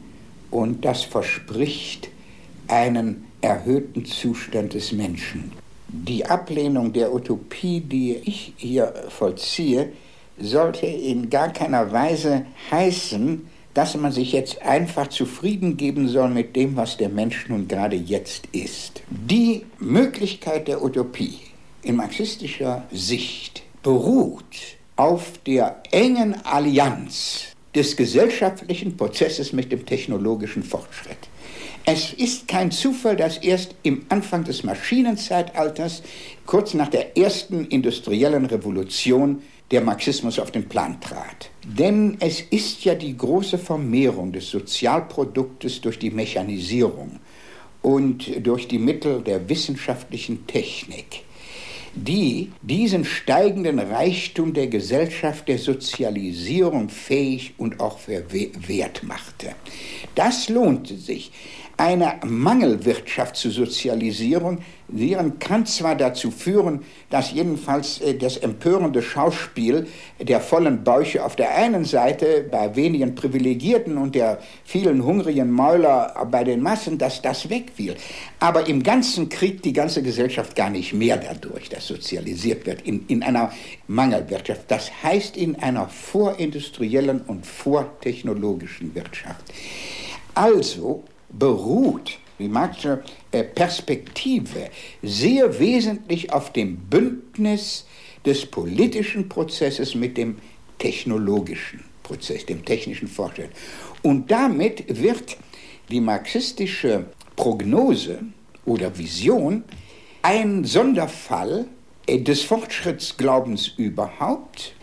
und 0.49 0.83
das 0.83 1.03
verspricht 1.03 2.09
einen 2.67 3.25
erhöhten 3.41 4.05
Zustand 4.05 4.73
des 4.73 4.91
Menschen. 4.91 5.51
Die 5.87 6.25
Ablehnung 6.25 6.91
der 6.91 7.13
Utopie, 7.13 7.81
die 7.81 8.15
ich 8.15 8.53
hier 8.57 8.93
vollziehe, 9.09 9.89
sollte 10.39 10.87
in 10.87 11.29
gar 11.29 11.53
keiner 11.53 11.91
Weise 11.91 12.47
heißen, 12.71 13.47
dass 13.73 13.95
man 13.95 14.11
sich 14.11 14.31
jetzt 14.31 14.61
einfach 14.61 15.07
zufrieden 15.07 15.77
geben 15.77 16.07
soll 16.07 16.29
mit 16.29 16.55
dem, 16.55 16.75
was 16.75 16.97
der 16.97 17.09
Mensch 17.09 17.47
nun 17.49 17.67
gerade 17.67 17.95
jetzt 17.95 18.47
ist. 18.51 19.01
Die 19.09 19.65
Möglichkeit 19.79 20.67
der 20.67 20.83
Utopie 20.83 21.39
in 21.81 21.95
marxistischer 21.95 22.83
Sicht 22.91 23.63
beruht 23.81 24.77
auf 24.95 25.37
der 25.45 25.81
engen 25.91 26.35
Allianz 26.45 27.47
des 27.75 27.95
gesellschaftlichen 27.97 28.95
Prozesses 28.95 29.51
mit 29.51 29.71
dem 29.71 29.85
technologischen 29.85 30.63
Fortschritt. 30.63 31.17
Es 31.85 32.13
ist 32.13 32.47
kein 32.47 32.71
Zufall, 32.71 33.17
dass 33.17 33.37
erst 33.37 33.75
im 33.83 34.05
Anfang 34.07 34.45
des 34.45 34.63
Maschinenzeitalters, 34.63 36.03
kurz 36.45 36.73
nach 36.73 36.87
der 36.87 37.17
ersten 37.17 37.65
industriellen 37.65 38.45
Revolution, 38.45 39.41
der 39.73 39.81
Marxismus 39.81 40.37
auf 40.37 40.51
den 40.51 40.69
Plan 40.69 41.01
trat. 41.01 41.49
Denn 41.65 42.17
es 42.19 42.41
ist 42.41 42.85
ja 42.85 42.93
die 42.93 43.17
große 43.17 43.57
Vermehrung 43.57 44.31
des 44.31 44.49
Sozialproduktes 44.49 45.81
durch 45.81 45.97
die 45.97 46.11
Mechanisierung 46.11 47.19
und 47.81 48.45
durch 48.45 48.67
die 48.67 48.77
Mittel 48.77 49.21
der 49.21 49.49
wissenschaftlichen 49.49 50.45
Technik, 50.45 51.23
die 51.95 52.51
diesen 52.61 53.03
steigenden 53.03 53.79
Reichtum 53.79 54.53
der 54.53 54.67
Gesellschaft 54.67 55.47
der 55.47 55.57
Sozialisierung 55.57 56.89
fähig 56.89 57.55
und 57.57 57.79
auch 57.79 57.99
wert 58.07 59.03
machte. 59.03 59.55
Das 60.13 60.49
lohnte 60.49 60.95
sich 60.95 61.31
eine 61.77 62.19
Mangelwirtschaft 62.25 63.35
zur 63.35 63.51
Sozialisierung 63.51 64.59
kann 65.39 65.65
zwar 65.65 65.95
dazu 65.95 66.29
führen, 66.29 66.81
dass 67.09 67.31
jedenfalls 67.31 67.99
äh, 68.01 68.15
das 68.15 68.37
empörende 68.37 69.01
Schauspiel 69.01 69.87
der 70.19 70.39
vollen 70.39 70.83
Bäuche 70.83 71.23
auf 71.23 71.35
der 71.35 71.55
einen 71.55 71.83
Seite 71.83 72.45
bei 72.49 72.75
wenigen 72.75 73.15
Privilegierten 73.15 73.97
und 73.97 74.13
der 74.13 74.39
vielen 74.65 75.03
hungrigen 75.03 75.51
Mäuler 75.51 76.27
bei 76.29 76.43
den 76.43 76.61
Massen, 76.61 76.97
dass 76.97 77.21
das 77.21 77.49
wegfiel. 77.49 77.95
Aber 78.39 78.67
im 78.67 78.83
Ganzen 78.83 79.29
kriegt 79.29 79.65
die 79.65 79.73
ganze 79.73 80.03
Gesellschaft 80.03 80.55
gar 80.55 80.69
nicht 80.69 80.93
mehr 80.93 81.17
dadurch, 81.17 81.69
dass 81.69 81.87
sozialisiert 81.87 82.65
wird 82.67 82.81
in, 82.81 83.05
in 83.07 83.23
einer 83.23 83.51
Mangelwirtschaft. 83.87 84.69
Das 84.69 84.91
heißt 85.01 85.37
in 85.37 85.55
einer 85.55 85.87
vorindustriellen 85.87 87.21
und 87.21 87.47
vortechnologischen 87.47 88.93
Wirtschaft. 88.93 89.43
Also 90.35 91.03
beruht 91.33 92.19
die 92.39 92.47
Marxische 92.47 93.03
äh, 93.31 93.43
Perspektive 93.43 94.69
sehr 95.01 95.59
wesentlich 95.59 96.31
auf 96.31 96.51
dem 96.53 96.77
Bündnis 96.77 97.85
des 98.25 98.45
politischen 98.45 99.29
Prozesses 99.29 99.95
mit 99.95 100.17
dem 100.17 100.37
technologischen 100.79 101.83
Prozess, 102.01 102.45
dem 102.45 102.63
technischen 102.63 103.07
Fortschritt. 103.07 103.51
Und 104.01 104.29
damit 104.29 104.83
wird 105.01 105.37
die 105.89 106.01
marxistische 106.01 107.05
Prognose 107.35 108.19
oder 108.65 108.97
Vision 108.97 109.63
ein 110.21 110.63
Sonderfall 110.63 111.65
äh, 112.07 112.19
des 112.19 112.41
Fortschrittsglaubens 112.43 113.73
überhaupt. 113.77 114.75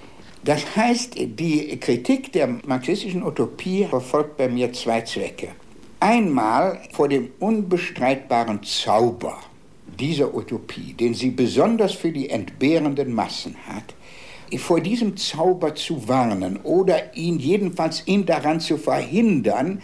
Das 0.44 0.74
heißt, 0.74 1.14
die 1.16 1.78
Kritik 1.78 2.32
der 2.32 2.46
marxistischen 2.66 3.22
Utopie 3.22 3.84
verfolgt 3.84 4.38
bei 4.38 4.48
mir 4.48 4.72
zwei 4.72 5.02
Zwecke. 5.02 5.48
Einmal 6.02 6.80
vor 6.92 7.08
dem 7.08 7.30
unbestreitbaren 7.40 8.62
Zauber 8.62 9.38
dieser 9.98 10.34
Utopie, 10.34 10.94
den 10.94 11.12
sie 11.12 11.30
besonders 11.30 11.92
für 11.92 12.10
die 12.10 12.30
entbehrenden 12.30 13.12
Massen 13.12 13.54
hat, 13.66 13.94
vor 14.58 14.80
diesem 14.80 15.18
Zauber 15.18 15.74
zu 15.74 16.08
warnen 16.08 16.56
oder 16.62 17.14
ihn 17.14 17.38
jedenfalls 17.38 18.02
ihn 18.06 18.24
daran 18.24 18.60
zu 18.60 18.78
verhindern, 18.78 19.82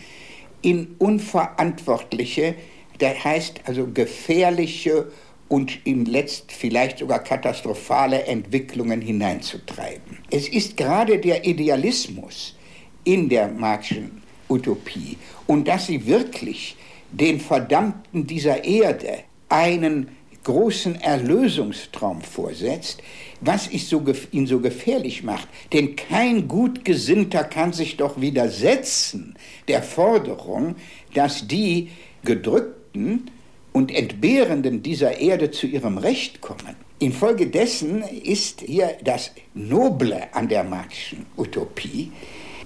in 0.63 0.97
unverantwortliche, 0.99 2.55
das 2.99 3.23
heißt 3.23 3.61
also 3.67 3.87
gefährliche 3.87 5.13
und 5.49 5.81
im 5.85 6.07
Letzt 6.07 6.51
vielleicht 6.51 6.99
sogar 6.99 7.19
katastrophale 7.19 8.25
Entwicklungen 8.25 9.03
hineinzutreiben. 9.03 10.19
Es 10.31 10.49
ist 10.49 10.79
gerade 10.79 11.19
der 11.19 11.45
Idealismus 11.45 12.57
in 13.05 13.29
der 13.29 13.49
Marxischen 13.49 14.23
Utopie 14.49 15.19
und 15.47 15.69
dass 15.69 15.87
sie 15.87 16.07
wirklich 16.07 16.77
den 17.13 17.41
Verdammten 17.41 18.27
dieser 18.27 18.65
Erde 18.65 19.19
einen 19.49 20.09
großen 20.47 21.01
Erlösungstraum 21.01 22.23
vorsetzt, 22.23 23.03
was 23.41 23.69
so, 23.89 24.05
ihn 24.31 24.47
so 24.47 24.61
gefährlich 24.61 25.25
macht. 25.25 25.49
Denn 25.73 25.97
kein 25.97 26.47
Gutgesinnter 26.47 27.43
kann 27.43 27.73
sich 27.73 27.97
doch 27.97 28.21
widersetzen 28.21 29.37
der 29.67 29.83
Forderung, 29.83 30.77
dass 31.15 31.49
die 31.49 31.91
Gedrückten 32.25 33.31
und 33.73 33.93
Entbehrenden 33.93 34.83
dieser 34.83 35.19
Erde 35.21 35.51
zu 35.51 35.67
ihrem 35.67 35.99
Recht 35.99 36.41
kommen. 36.41 36.77
Infolgedessen 36.99 38.03
ist 38.03 38.63
hier 38.63 38.97
das 39.05 39.33
Noble 39.53 40.29
an 40.33 40.49
der 40.49 40.65
Marxischen 40.65 41.27
Utopie, 41.37 42.11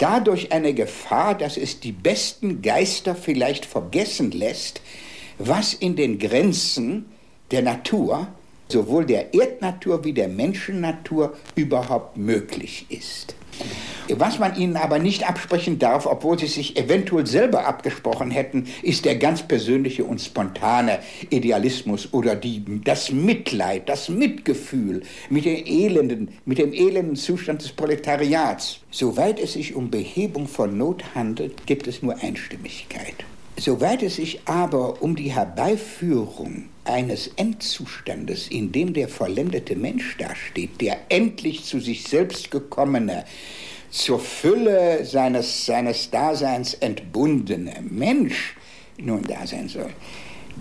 dadurch 0.00 0.50
eine 0.50 0.74
Gefahr, 0.74 1.36
dass 1.36 1.56
es 1.56 1.78
die 1.78 1.92
besten 1.92 2.62
Geister 2.62 3.14
vielleicht 3.14 3.66
vergessen 3.66 4.32
lässt, 4.32 4.80
was 5.38 5.74
in 5.74 5.94
den 5.94 6.18
Grenzen 6.18 7.06
der 7.50 7.62
Natur, 7.62 8.28
sowohl 8.68 9.06
der 9.06 9.32
Erdnatur 9.34 10.04
wie 10.04 10.12
der 10.12 10.28
Menschennatur, 10.28 11.36
überhaupt 11.54 12.16
möglich 12.16 12.86
ist. 12.88 13.34
Was 14.16 14.38
man 14.38 14.56
ihnen 14.56 14.76
aber 14.76 14.98
nicht 14.98 15.28
absprechen 15.28 15.78
darf, 15.78 16.06
obwohl 16.06 16.38
sie 16.38 16.46
sich 16.46 16.76
eventuell 16.76 17.26
selber 17.26 17.66
abgesprochen 17.66 18.30
hätten, 18.30 18.66
ist 18.82 19.04
der 19.04 19.16
ganz 19.16 19.42
persönliche 19.42 20.04
und 20.04 20.20
spontane 20.20 20.98
Idealismus 21.30 22.12
oder 22.12 22.34
die, 22.34 22.64
das 22.84 23.12
Mitleid, 23.12 23.88
das 23.88 24.08
Mitgefühl 24.08 25.02
mit, 25.28 25.44
den 25.44 25.66
elenden, 25.66 26.28
mit 26.44 26.58
dem 26.58 26.72
elenden 26.72 27.16
Zustand 27.16 27.62
des 27.62 27.72
Proletariats. 27.72 28.80
Soweit 28.90 29.38
es 29.38 29.52
sich 29.52 29.74
um 29.74 29.90
Behebung 29.90 30.48
von 30.48 30.76
Not 30.76 31.04
handelt, 31.14 31.66
gibt 31.66 31.86
es 31.86 32.02
nur 32.02 32.16
Einstimmigkeit. 32.20 33.14
Soweit 33.58 34.02
es 34.02 34.16
sich 34.16 34.40
aber 34.46 35.02
um 35.02 35.16
die 35.16 35.32
Herbeiführung 35.32 36.70
eines 36.84 37.28
Endzustandes, 37.36 38.48
in 38.48 38.72
dem 38.72 38.94
der 38.94 39.08
vollendete 39.08 39.76
Mensch 39.76 40.16
dasteht, 40.16 40.80
der 40.80 40.96
endlich 41.10 41.64
zu 41.64 41.78
sich 41.78 42.04
selbst 42.04 42.50
gekommene, 42.50 43.24
zur 43.90 44.20
Fülle 44.20 45.04
seines, 45.04 45.66
seines 45.66 46.10
Daseins 46.10 46.74
entbundene 46.74 47.74
Mensch 47.82 48.54
nun 49.02 49.22
da 49.22 49.46
sein 49.46 49.68
soll, 49.68 49.90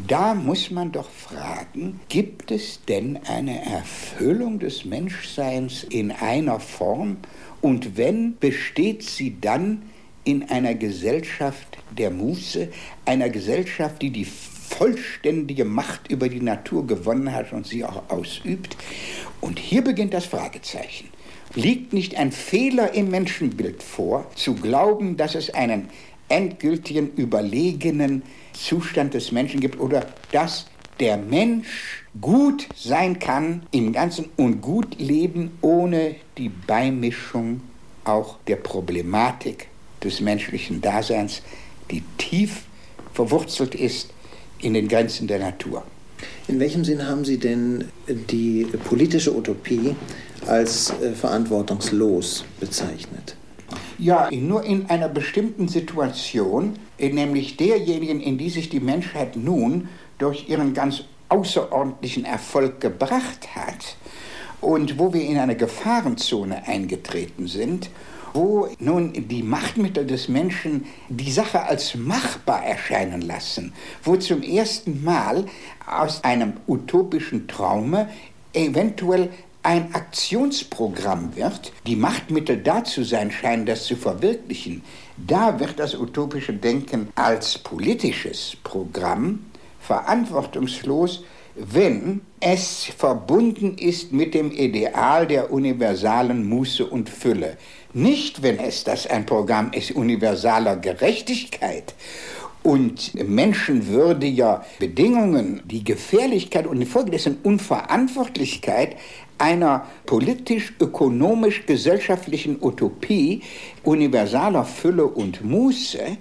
da 0.07 0.33
muss 0.33 0.71
man 0.71 0.91
doch 0.91 1.09
fragen, 1.09 1.99
gibt 2.09 2.51
es 2.51 2.79
denn 2.85 3.19
eine 3.27 3.65
Erfüllung 3.65 4.59
des 4.59 4.85
Menschseins 4.85 5.83
in 5.83 6.11
einer 6.11 6.59
Form? 6.59 7.17
Und 7.61 7.97
wenn, 7.97 8.37
besteht 8.37 9.03
sie 9.03 9.39
dann 9.41 9.83
in 10.23 10.49
einer 10.49 10.75
Gesellschaft 10.75 11.79
der 11.97 12.11
Muße, 12.11 12.69
einer 13.05 13.29
Gesellschaft, 13.29 14.01
die 14.01 14.11
die 14.11 14.25
vollständige 14.25 15.65
Macht 15.65 16.09
über 16.09 16.29
die 16.29 16.41
Natur 16.41 16.87
gewonnen 16.87 17.33
hat 17.33 17.51
und 17.51 17.67
sie 17.67 17.83
auch 17.83 18.09
ausübt? 18.09 18.77
Und 19.41 19.59
hier 19.59 19.83
beginnt 19.83 20.13
das 20.13 20.25
Fragezeichen. 20.25 21.09
Liegt 21.55 21.93
nicht 21.93 22.15
ein 22.15 22.31
Fehler 22.31 22.93
im 22.93 23.09
Menschenbild 23.09 23.81
vor, 23.81 24.29
zu 24.35 24.53
glauben, 24.55 25.17
dass 25.17 25.35
es 25.35 25.53
einen 25.53 25.89
endgültigen, 26.27 27.11
überlegenen 27.15 28.21
Zustand 28.53 29.15
des 29.15 29.31
Menschen 29.31 29.59
gibt 29.59 29.79
oder 29.79 30.05
dass 30.31 30.67
der 30.99 31.17
Mensch 31.17 32.05
gut 32.19 32.67
sein 32.75 33.19
kann 33.19 33.63
im 33.71 33.93
Ganzen 33.93 34.25
und 34.35 34.61
gut 34.61 34.99
leben 34.99 35.57
ohne 35.61 36.15
die 36.37 36.49
Beimischung 36.49 37.61
auch 38.03 38.37
der 38.47 38.57
Problematik 38.57 39.67
des 40.03 40.21
menschlichen 40.21 40.81
Daseins, 40.81 41.41
die 41.89 42.03
tief 42.17 42.63
verwurzelt 43.13 43.75
ist 43.75 44.11
in 44.61 44.73
den 44.73 44.87
Grenzen 44.87 45.27
der 45.27 45.39
Natur. 45.39 45.83
In 46.47 46.59
welchem 46.59 46.83
Sinn 46.83 47.07
haben 47.07 47.23
Sie 47.23 47.37
denn 47.37 47.85
die 48.07 48.67
politische 48.83 49.35
Utopie 49.35 49.95
als 50.47 50.91
äh, 51.01 51.11
verantwortungslos 51.11 52.45
bezeichnet? 52.59 53.35
Ja, 53.97 54.29
nur 54.31 54.63
in 54.63 54.89
einer 54.89 55.09
bestimmten 55.09 55.67
Situation, 55.67 56.79
nämlich 56.97 57.57
derjenigen, 57.57 58.21
in 58.21 58.37
die 58.37 58.49
sich 58.49 58.69
die 58.69 58.79
Menschheit 58.79 59.35
nun 59.35 59.89
durch 60.17 60.47
ihren 60.49 60.73
ganz 60.73 61.03
außerordentlichen 61.27 62.25
Erfolg 62.25 62.79
gebracht 62.79 63.55
hat 63.55 63.97
und 64.61 64.97
wo 64.97 65.13
wir 65.13 65.21
in 65.21 65.37
eine 65.37 65.55
Gefahrenzone 65.55 66.67
eingetreten 66.67 67.47
sind, 67.47 67.89
wo 68.33 68.67
nun 68.79 69.13
die 69.27 69.43
Machtmittel 69.43 70.05
des 70.05 70.27
Menschen 70.27 70.85
die 71.09 71.31
Sache 71.31 71.63
als 71.63 71.95
machbar 71.95 72.63
erscheinen 72.63 73.21
lassen, 73.21 73.73
wo 74.03 74.15
zum 74.17 74.43
ersten 74.43 75.03
Mal 75.03 75.45
aus 75.87 76.23
einem 76.23 76.53
utopischen 76.67 77.47
Traume 77.47 78.09
eventuell 78.53 79.29
ein 79.63 79.93
Aktionsprogramm 79.93 81.35
wird, 81.35 81.73
die 81.85 81.95
Machtmittel 81.95 82.57
dazu 82.57 83.03
sein 83.03 83.29
scheinen, 83.31 83.65
das 83.65 83.85
zu 83.85 83.95
verwirklichen, 83.95 84.83
da 85.17 85.59
wird 85.59 85.79
das 85.79 85.95
utopische 85.95 86.53
Denken 86.53 87.09
als 87.15 87.57
politisches 87.57 88.55
Programm 88.63 89.45
verantwortungslos, 89.81 91.23
wenn 91.55 92.21
es 92.39 92.85
verbunden 92.85 93.77
ist 93.77 94.13
mit 94.13 94.33
dem 94.33 94.51
Ideal 94.51 95.27
der 95.27 95.51
universalen 95.51 96.47
Muße 96.47 96.85
und 96.85 97.09
Fülle. 97.09 97.57
Nicht, 97.91 98.43
wenn 98.43 98.59
es 98.59 98.83
das 98.83 99.07
ein 99.07 99.25
Programm 99.25 99.73
ist 99.73 99.91
universaler 99.91 100.77
Gerechtigkeit 100.77 101.95
und 102.63 103.13
menschenwürdiger 103.27 104.65
Bedingungen, 104.79 105.61
die 105.65 105.83
Gefährlichkeit 105.83 106.65
und 106.67 106.79
infolgedessen 106.81 107.39
Unverantwortlichkeit 107.43 108.95
einer 109.37 109.85
politisch-ökonomisch-gesellschaftlichen 110.05 112.57
Utopie 112.61 113.41
universaler 113.83 114.63
Fülle 114.65 115.05
und 115.05 115.43
Muße 115.43 116.17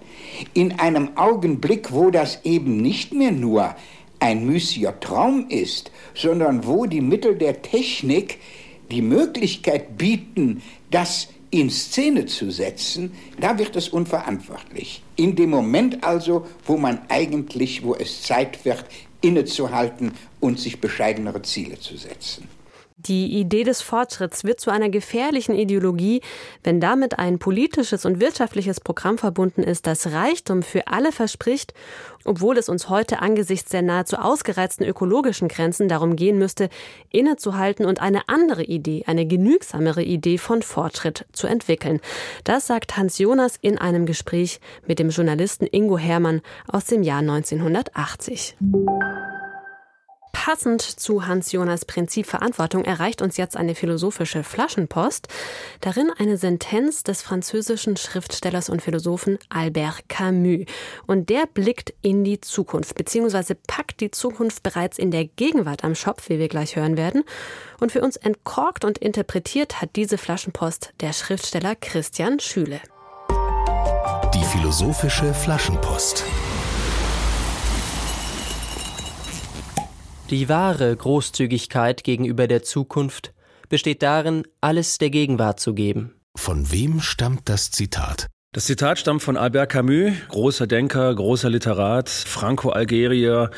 in 0.55 0.79
einem 0.79 1.17
Augenblick, 1.17 1.93
wo 1.93 2.11
das 2.11 2.45
eben 2.45 2.81
nicht 2.81 3.13
mehr 3.13 3.33
nur 3.33 3.75
ein 4.21 4.47
müßiger 4.47 5.01
Traum 5.01 5.47
ist, 5.49 5.91
sondern 6.15 6.67
wo 6.67 6.87
die 6.87 7.01
Mittel 7.01 7.37
der 7.37 7.63
Technik 7.63 8.39
die 8.91 9.03
Möglichkeit 9.03 9.99
bieten, 9.99 10.63
das 10.91 11.29
in 11.51 11.71
Szene 11.71 12.27
zu 12.27 12.51
setzen, 12.51 13.13
da 13.41 13.59
wird 13.59 13.77
es 13.77 13.89
unverantwortlich. 13.89 15.03
In 15.17 15.35
dem 15.37 15.51
Moment 15.51 16.05
also, 16.05 16.47
wo 16.67 16.77
man 16.77 17.01
eigentlich, 17.09 17.83
wo 17.83 17.95
es 17.95 18.23
Zeit 18.23 18.65
wird, 18.65 18.85
innezuhalten 19.21 20.13
und 20.41 20.61
sich 20.61 20.81
bescheidenere 20.81 21.43
Ziele 21.43 21.79
zu 21.79 21.97
setzen. 21.97 22.49
Die 23.01 23.39
Idee 23.39 23.63
des 23.63 23.81
Fortschritts 23.81 24.43
wird 24.43 24.59
zu 24.59 24.71
einer 24.71 24.89
gefährlichen 24.89 25.55
Ideologie, 25.55 26.21
wenn 26.65 26.81
damit 26.81 27.17
ein 27.21 27.39
politisches 27.39 28.05
und 28.05 28.21
wirtschaftliches 28.21 28.81
Programm 28.81 29.19
verbunden 29.19 29.63
ist, 29.63 29.87
das 29.87 30.09
Reichtum 30.09 30.65
für 30.65 30.89
alle 30.89 31.13
verspricht, 31.13 31.75
obwohl 32.25 32.59
es 32.59 32.69
uns 32.69 32.89
heute 32.89 33.23
angesichts 33.23 33.71
der 33.71 33.83
nahezu 33.83 34.17
ausgereizten 34.17 34.85
ökologischen 34.85 35.47
Grenzen 35.47 35.89
darum 35.89 36.17
gehen 36.17 36.39
müsste, 36.39 36.71
innezuhalten 37.11 37.87
und 37.87 38.03
eine 38.03 38.29
andere 38.29 38.65
Idee, 38.65 39.05
eine 39.07 39.27
genügsamere 39.27 40.03
Idee 40.03 40.37
von 40.37 40.63
Fortschritt 40.63 41.25
zu 41.31 41.47
entwickeln. 41.47 42.01
Das 42.43 42.67
sagt 42.67 42.97
Hans 42.97 43.19
Jonas 43.19 43.59
in 43.61 43.79
einem 43.79 44.07
Gespräch 44.07 44.61
mit 44.89 44.99
dem 44.99 45.11
Journalisten 45.11 45.69
Ingo 45.71 45.99
Hermann 45.99 46.43
aus 46.67 46.87
dem 46.87 47.05
Jahr 47.05 47.21
1980. 47.21 48.57
Passend 50.33 50.83
zu 50.83 51.27
Hans 51.27 51.53
Jonas 51.53 51.85
Prinzip 51.85 52.27
Verantwortung 52.27 52.85
erreicht 52.85 53.23
uns 53.23 53.37
jetzt 53.37 53.57
eine 53.57 53.75
philosophische 53.75 54.43
Flaschenpost, 54.43 55.29
darin 55.81 56.11
eine 56.19 56.37
Sentenz 56.37 57.03
des 57.03 57.23
französischen 57.23 57.97
Schriftstellers 57.97 58.69
und 58.69 58.83
Philosophen 58.83 59.39
Albert 59.49 60.09
Camus. 60.09 60.65
Und 61.07 61.29
der 61.29 61.47
blickt 61.47 61.93
in 62.03 62.25
die 62.25 62.41
Zukunft, 62.41 62.95
beziehungsweise 62.95 63.55
packt 63.55 64.01
die 64.01 64.11
Zukunft 64.11 64.63
bereits 64.63 64.99
in 64.99 65.11
der 65.11 65.27
Gegenwart 65.27 65.85
am 65.85 65.95
Schopf, 65.95 66.29
wie 66.29 66.39
wir 66.39 66.49
gleich 66.49 66.77
hören 66.77 66.97
werden. 66.97 67.25
Und 67.81 67.93
für 67.93 68.01
uns 68.01 68.17
entkorkt 68.17 68.85
und 68.85 68.99
interpretiert 68.99 69.81
hat 69.81 69.97
diese 69.97 70.19
Flaschenpost 70.19 70.95
der 71.01 71.13
Schriftsteller 71.13 71.75
Christian 71.77 72.41
Schüle. 72.41 72.81
Die 74.35 74.45
philosophische 74.45 75.35
Flaschenpost. 75.35 76.25
Die 80.31 80.51
wahre 80.51 80.95
Großzügigkeit 80.95 82.05
gegenüber 82.05 82.47
der 82.47 82.63
Zukunft 82.63 83.33
besteht 83.71 84.03
darin, 84.03 84.43
alles 84.61 84.99
der 84.99 85.09
Gegenwart 85.09 85.59
zu 85.59 85.73
geben. 85.73 86.17
Von 86.37 86.71
wem 86.71 87.01
stammt 87.01 87.49
das 87.49 87.71
Zitat? 87.71 88.27
Das 88.53 88.67
Zitat 88.67 88.99
stammt 88.99 89.23
von 89.23 89.37
Albert 89.39 89.71
Camus, 89.71 90.13
großer 90.29 90.67
Denker, 90.67 91.15
großer 91.15 91.49
Literat, 91.49 92.09
Franco-Algerier, 92.09 93.51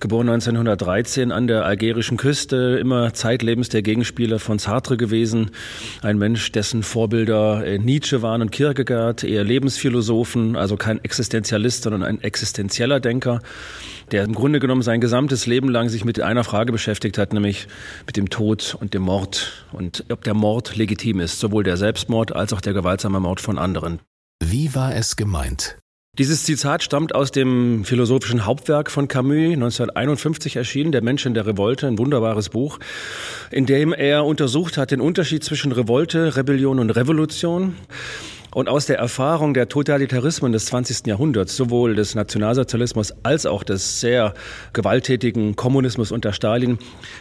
geboren 0.00 0.28
1913 0.28 1.32
an 1.32 1.46
der 1.46 1.64
algerischen 1.64 2.16
Küste, 2.16 2.78
immer 2.80 3.14
zeitlebens 3.14 3.68
der 3.70 3.82
Gegenspieler 3.82 4.38
von 4.38 4.58
Sartre 4.58 4.96
gewesen. 4.96 5.50
Ein 6.02 6.18
Mensch, 6.18 6.50
dessen 6.52 6.82
Vorbilder 6.82 7.64
äh, 7.66 7.78
Nietzsche 7.78 8.20
waren 8.20 8.40
und 8.40 8.50
Kierkegaard, 8.50 9.22
eher 9.22 9.44
Lebensphilosophen, 9.44 10.56
also 10.56 10.76
kein 10.76 11.02
Existenzialist, 11.04 11.82
sondern 11.82 12.02
ein 12.02 12.22
existenzieller 12.22 13.00
Denker, 13.00 13.40
der 14.12 14.24
im 14.24 14.34
Grunde 14.34 14.60
genommen 14.60 14.82
sein 14.82 15.00
gesamtes 15.00 15.46
Leben 15.46 15.68
lang 15.68 15.88
sich 15.88 16.04
mit 16.04 16.20
einer 16.20 16.44
Frage 16.44 16.72
beschäftigt 16.72 17.18
hat, 17.18 17.32
nämlich 17.32 17.68
mit 18.06 18.16
dem 18.16 18.30
Tod 18.30 18.76
und 18.80 18.94
dem 18.94 19.02
Mord 19.02 19.66
und 19.72 20.04
ob 20.10 20.24
der 20.24 20.34
Mord 20.34 20.76
legitim 20.76 21.20
ist, 21.20 21.38
sowohl 21.40 21.64
der 21.64 21.76
Selbstmord 21.76 22.34
als 22.34 22.52
auch 22.52 22.60
der 22.60 22.72
gewaltsame 22.72 23.20
Mord 23.20 23.40
von 23.40 23.58
anderen. 23.58 24.00
Wie 24.42 24.74
war 24.74 24.94
es 24.94 25.16
gemeint? 25.16 25.78
Dieses 26.18 26.42
Zitat 26.42 26.82
stammt 26.82 27.14
aus 27.14 27.30
dem 27.30 27.84
philosophischen 27.84 28.44
Hauptwerk 28.44 28.90
von 28.90 29.06
Camus, 29.06 29.52
1951 29.52 30.56
erschienen, 30.56 30.90
Der 30.90 31.00
Mensch 31.00 31.24
in 31.24 31.34
der 31.34 31.46
Revolte, 31.46 31.86
ein 31.86 31.96
wunderbares 31.96 32.48
Buch, 32.48 32.80
in 33.52 33.66
dem 33.66 33.92
er 33.92 34.24
untersucht 34.24 34.78
hat 34.78 34.90
den 34.90 35.00
Unterschied 35.00 35.44
zwischen 35.44 35.70
Revolte, 35.70 36.36
Rebellion 36.36 36.80
und 36.80 36.90
Revolution. 36.90 37.76
Und 38.54 38.68
aus 38.68 38.86
der 38.86 38.98
Erfahrung 38.98 39.52
der 39.52 39.68
Totalitarismen 39.68 40.52
des 40.52 40.66
20. 40.66 41.06
Jahrhunderts, 41.06 41.54
sowohl 41.56 41.94
des 41.94 42.14
Nationalsozialismus 42.14 43.12
als 43.22 43.44
auch 43.44 43.62
des 43.62 44.00
sehr 44.00 44.34
gewalttätigen 44.72 45.54
Kommunismus 45.54 46.12
unter 46.12 46.32
Stalin, 46.32 46.78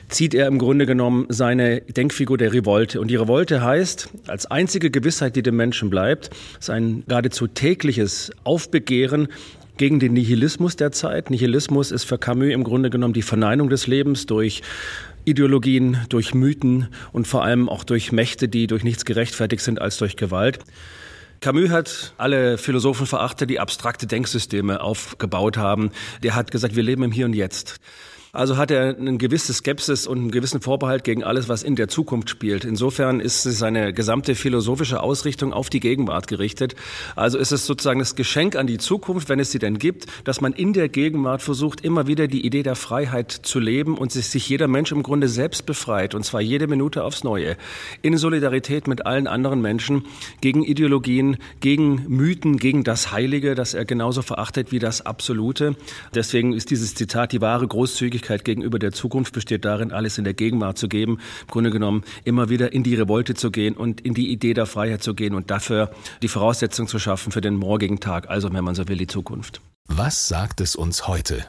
zieht 0.08 0.34
er 0.34 0.48
im 0.48 0.58
Grunde 0.58 0.86
genommen 0.86 1.26
seine 1.30 1.82
Denkfigur 1.82 2.38
der 2.38 2.54
Revolte. 2.54 3.02
Und 3.02 3.10
die 3.10 3.18
Revolte 3.18 3.62
heißt, 3.62 4.10
als 4.28 4.46
einzige 4.46 4.90
Gewissheit, 4.90 5.36
die 5.36 5.44
dem 5.44 5.58
Menschen 5.58 5.90
bleibt, 5.90 6.30
ist 6.60 6.70
ein 6.70 7.04
geradezu 7.08 7.48
tägliches 7.48 8.32
Aufbegehren 8.44 9.28
gegen 9.76 10.00
den 10.00 10.14
Nihilismus 10.14 10.76
der 10.76 10.92
Zeit. 10.92 11.30
Nihilismus 11.30 11.92
ist 11.92 12.06
für 12.06 12.18
Camus 12.18 12.52
im 12.52 12.64
Grunde 12.64 12.90
genommen 12.90 13.14
die 13.14 13.22
Verneinung 13.22 13.70
des 13.70 13.86
Lebens 13.88 14.26
durch 14.26 14.62
Ideologien, 15.26 15.98
durch 16.10 16.34
Mythen 16.34 16.88
und 17.12 17.28
vor 17.28 17.44
allem 17.44 17.68
auch 17.68 17.84
durch 17.84 18.12
Mächte, 18.12 18.48
die 18.48 18.66
durch 18.66 18.84
nichts 18.84 19.04
gerechtfertigt 19.04 19.62
sind 19.62 19.82
als 19.82 19.98
durch 19.98 20.16
Gewalt. 20.16 20.60
Camus 21.40 21.70
hat 21.70 22.14
alle 22.18 22.58
Philosophen 22.58 23.06
verachtet, 23.06 23.50
die 23.50 23.60
abstrakte 23.60 24.08
Denksysteme 24.08 24.82
aufgebaut 24.82 25.58
haben. 25.58 25.92
Der 26.24 26.36
hat 26.36 26.52
gesagt, 26.52 26.76
wir 26.76 26.84
leben 26.84 27.04
im 27.04 27.12
Hier 27.12 27.26
und 27.26 27.34
Jetzt. 27.34 27.80
Also 28.34 28.58
hat 28.58 28.72
er 28.72 28.98
eine 28.98 29.18
gewisse 29.18 29.54
Skepsis 29.54 30.06
und 30.06 30.18
einen 30.20 30.32
gewissen 30.32 30.62
Vorbehalt 30.62 31.04
gegen 31.04 31.24
alles, 31.24 31.48
was 31.48 31.64
in 31.64 31.76
der 31.76 31.88
Zukunft 31.88 32.30
spielt. 32.30 32.66
Insofern 32.66 33.20
ist 33.20 33.44
seine 33.44 33.94
gesamte 33.94 34.36
philosophische 34.36 35.02
Ausrichtung 35.02 35.54
auf 35.54 35.70
die 35.70 35.80
Gegenwart 35.80 36.28
gerichtet. 36.28 36.76
Also 37.16 37.38
ist 37.38 37.52
es 37.52 37.66
sozusagen 37.66 38.00
das 38.00 38.16
Geschenk 38.16 38.56
an 38.56 38.68
die 38.68 38.78
Zukunft, 38.78 39.30
wenn 39.30 39.40
es 39.40 39.52
sie 39.52 39.60
denn 39.60 39.80
gibt, 39.80 40.08
dass 40.26 40.42
man 40.42 40.54
in 40.54 40.74
der 40.74 40.90
Gegenwart 40.90 41.42
versucht, 41.42 41.82
immer 41.82 42.08
wieder 42.08 42.28
die 42.28 42.46
Idee 42.46 42.64
der 42.64 42.76
Freiheit 42.76 43.32
zu 43.32 43.60
leben 43.60 43.98
und 43.98 44.12
sich 44.12 44.50
jeder 44.50 44.68
Mensch 44.68 44.92
im 44.92 45.04
Grunde 45.04 45.30
selbst 45.30 45.66
befreit, 45.66 46.14
und 46.14 46.24
zwar 46.24 46.42
jede 46.42 46.68
Minute 46.68 47.04
aufs 47.04 47.24
Neue, 47.24 47.56
in 48.02 48.18
Solidarität 48.18 48.88
mit 48.88 49.06
allen 49.06 49.28
anderen 49.28 49.62
Menschen, 49.62 50.06
gegen 50.42 50.64
Ideologien, 50.64 51.38
gegen 51.62 52.04
Mythen, 52.08 52.58
gegen 52.58 52.84
das 52.84 53.12
Heilige, 53.12 53.56
das 53.56 53.74
er 53.74 53.86
genauso 53.86 54.22
verachtet 54.22 54.72
wie 54.72 54.80
das 54.80 55.06
Absolute. 55.06 55.76
Deswegen 56.14 56.54
ist 56.54 56.72
dieses 56.72 56.94
Zitat 56.94 57.32
die 57.32 57.42
wahre 57.42 57.68
Großzügigkeit 57.68 58.17
Möglichkeit 58.18 58.46
gegenüber 58.46 58.80
der 58.80 58.92
Zukunft 58.94 59.32
besteht 59.34 59.64
darin, 59.64 59.92
alles 59.92 60.18
in 60.18 60.24
der 60.24 60.34
Gegenwart 60.34 60.80
zu 60.80 60.88
geben. 60.88 61.20
Im 61.42 61.48
Grunde 61.48 61.70
genommen 61.70 62.04
immer 62.24 62.50
wieder 62.50 62.74
in 62.74 62.82
die 62.82 62.96
Revolte 62.96 63.36
zu 63.36 63.52
gehen 63.52 63.76
und 63.76 64.02
in 64.02 64.16
die 64.16 64.32
Idee 64.32 64.56
der 64.56 64.66
Freiheit 64.66 65.04
zu 65.04 65.14
gehen 65.14 65.36
und 65.36 65.52
dafür 65.52 65.92
die 66.24 66.28
Voraussetzung 66.28 66.88
zu 66.88 66.98
schaffen 66.98 67.32
für 67.32 67.42
den 67.42 67.56
morgigen 67.56 68.00
Tag, 68.00 68.28
also 68.28 68.52
wenn 68.52 68.64
man 68.64 68.74
so 68.74 68.88
will, 68.88 68.98
die 68.98 69.06
Zukunft. 69.06 69.62
Was 69.88 70.28
sagt 70.28 70.62
es 70.62 70.76
uns 70.76 71.08
heute? 71.08 71.46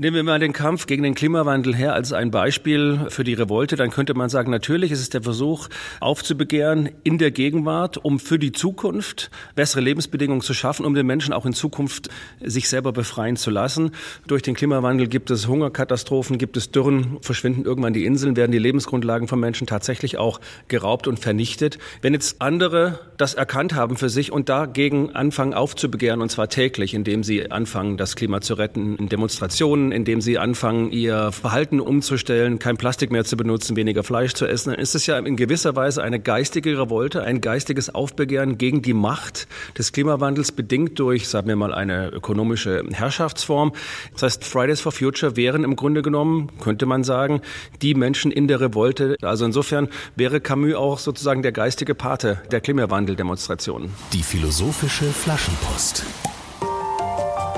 Nehmen 0.00 0.14
wir 0.14 0.22
mal 0.22 0.38
den 0.38 0.52
Kampf 0.52 0.86
gegen 0.86 1.02
den 1.02 1.16
Klimawandel 1.16 1.74
her 1.74 1.92
als 1.92 2.12
ein 2.12 2.30
Beispiel 2.30 3.06
für 3.08 3.24
die 3.24 3.34
Revolte. 3.34 3.74
Dann 3.74 3.90
könnte 3.90 4.14
man 4.14 4.28
sagen, 4.28 4.48
natürlich 4.48 4.92
ist 4.92 5.00
es 5.00 5.10
der 5.10 5.22
Versuch, 5.22 5.66
aufzubegehren 5.98 6.88
in 7.02 7.18
der 7.18 7.32
Gegenwart, 7.32 7.98
um 7.98 8.20
für 8.20 8.38
die 8.38 8.52
Zukunft 8.52 9.32
bessere 9.56 9.80
Lebensbedingungen 9.80 10.40
zu 10.40 10.54
schaffen, 10.54 10.86
um 10.86 10.94
den 10.94 11.04
Menschen 11.04 11.32
auch 11.32 11.44
in 11.46 11.52
Zukunft 11.52 12.10
sich 12.40 12.68
selber 12.68 12.92
befreien 12.92 13.34
zu 13.34 13.50
lassen. 13.50 13.90
Durch 14.28 14.42
den 14.42 14.54
Klimawandel 14.54 15.08
gibt 15.08 15.32
es 15.32 15.48
Hungerkatastrophen, 15.48 16.38
gibt 16.38 16.56
es 16.56 16.70
Dürren, 16.70 17.18
verschwinden 17.20 17.64
irgendwann 17.64 17.92
die 17.92 18.04
Inseln, 18.04 18.36
werden 18.36 18.52
die 18.52 18.60
Lebensgrundlagen 18.60 19.26
von 19.26 19.40
Menschen 19.40 19.66
tatsächlich 19.66 20.16
auch 20.16 20.38
geraubt 20.68 21.08
und 21.08 21.18
vernichtet. 21.18 21.78
Wenn 22.02 22.12
jetzt 22.12 22.40
andere 22.40 23.00
das 23.16 23.34
erkannt 23.34 23.74
haben 23.74 23.96
für 23.96 24.10
sich 24.10 24.30
und 24.30 24.48
dagegen 24.48 25.16
anfangen 25.16 25.54
aufzubegehren, 25.54 26.22
und 26.22 26.30
zwar 26.30 26.48
täglich, 26.48 26.94
indem 26.94 27.24
sie 27.24 27.50
anfangen, 27.50 27.96
das 27.96 28.14
Klima 28.14 28.40
zu 28.40 28.54
retten, 28.54 28.94
in 28.94 29.08
Demonstrationen, 29.08 29.87
Indem 29.92 30.20
sie 30.20 30.38
anfangen, 30.38 30.90
ihr 30.90 31.32
Verhalten 31.32 31.80
umzustellen, 31.80 32.58
kein 32.58 32.76
Plastik 32.76 33.10
mehr 33.10 33.24
zu 33.24 33.36
benutzen, 33.36 33.76
weniger 33.76 34.02
Fleisch 34.02 34.34
zu 34.34 34.46
essen, 34.46 34.70
dann 34.70 34.78
ist 34.78 34.94
es 34.94 35.06
ja 35.06 35.18
in 35.18 35.36
gewisser 35.36 35.76
Weise 35.76 36.02
eine 36.02 36.20
geistige 36.20 36.78
Revolte, 36.78 37.22
ein 37.22 37.40
geistiges 37.40 37.94
Aufbegehren 37.94 38.58
gegen 38.58 38.82
die 38.82 38.94
Macht 38.94 39.48
des 39.76 39.92
Klimawandels, 39.92 40.52
bedingt 40.52 40.98
durch, 40.98 41.28
sagen 41.28 41.48
wir 41.48 41.56
mal, 41.56 41.72
eine 41.72 42.08
ökonomische 42.08 42.84
Herrschaftsform. 42.92 43.72
Das 44.12 44.22
heißt, 44.22 44.44
Fridays 44.44 44.80
for 44.80 44.92
Future 44.92 45.36
wären 45.36 45.64
im 45.64 45.76
Grunde 45.76 46.02
genommen, 46.02 46.50
könnte 46.60 46.86
man 46.86 47.04
sagen, 47.04 47.40
die 47.82 47.94
Menschen 47.94 48.30
in 48.30 48.48
der 48.48 48.60
Revolte. 48.60 49.16
Also 49.22 49.44
insofern 49.44 49.88
wäre 50.16 50.40
Camus 50.40 50.74
auch 50.74 50.98
sozusagen 50.98 51.42
der 51.42 51.52
geistige 51.52 51.94
Pate 51.94 52.40
der 52.50 52.60
Klimawandeldemonstrationen. 52.60 53.90
Die 54.12 54.22
philosophische 54.22 55.04
Flaschenpost. 55.04 56.04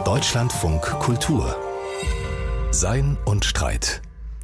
Deutschlandfunk 0.05 0.83
Kultur. 0.99 1.70
Sein 2.73 3.19
und 3.25 3.45
Streit. 3.45 4.01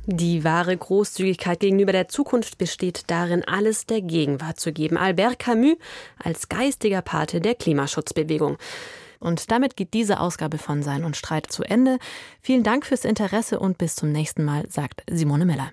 Die 0.06 0.42
wahre 0.42 0.76
Großzügigkeit 0.76 1.60
gegenüber 1.60 1.92
der 1.92 2.08
Zukunft 2.08 2.58
besteht 2.58 3.04
darin, 3.06 3.44
alles 3.44 3.86
der 3.86 4.02
Gegenwart 4.02 4.58
zu 4.58 4.72
geben. 4.72 4.96
Albert 4.96 5.38
Camus 5.38 5.76
als 6.18 6.48
geistiger 6.48 7.02
Pate 7.02 7.40
der 7.40 7.54
Klimaschutzbewegung. 7.54 8.56
Und 9.20 9.52
damit 9.52 9.76
geht 9.76 9.94
diese 9.94 10.18
Ausgabe 10.18 10.58
von 10.58 10.82
Sein 10.82 11.04
und 11.04 11.16
Streit 11.16 11.52
zu 11.52 11.62
Ende. 11.62 11.98
Vielen 12.42 12.64
Dank 12.64 12.84
fürs 12.84 13.04
Interesse 13.04 13.60
und 13.60 13.78
bis 13.78 13.94
zum 13.94 14.10
nächsten 14.10 14.44
Mal, 14.44 14.68
sagt 14.68 15.04
Simone 15.08 15.46
Miller. 15.46 15.70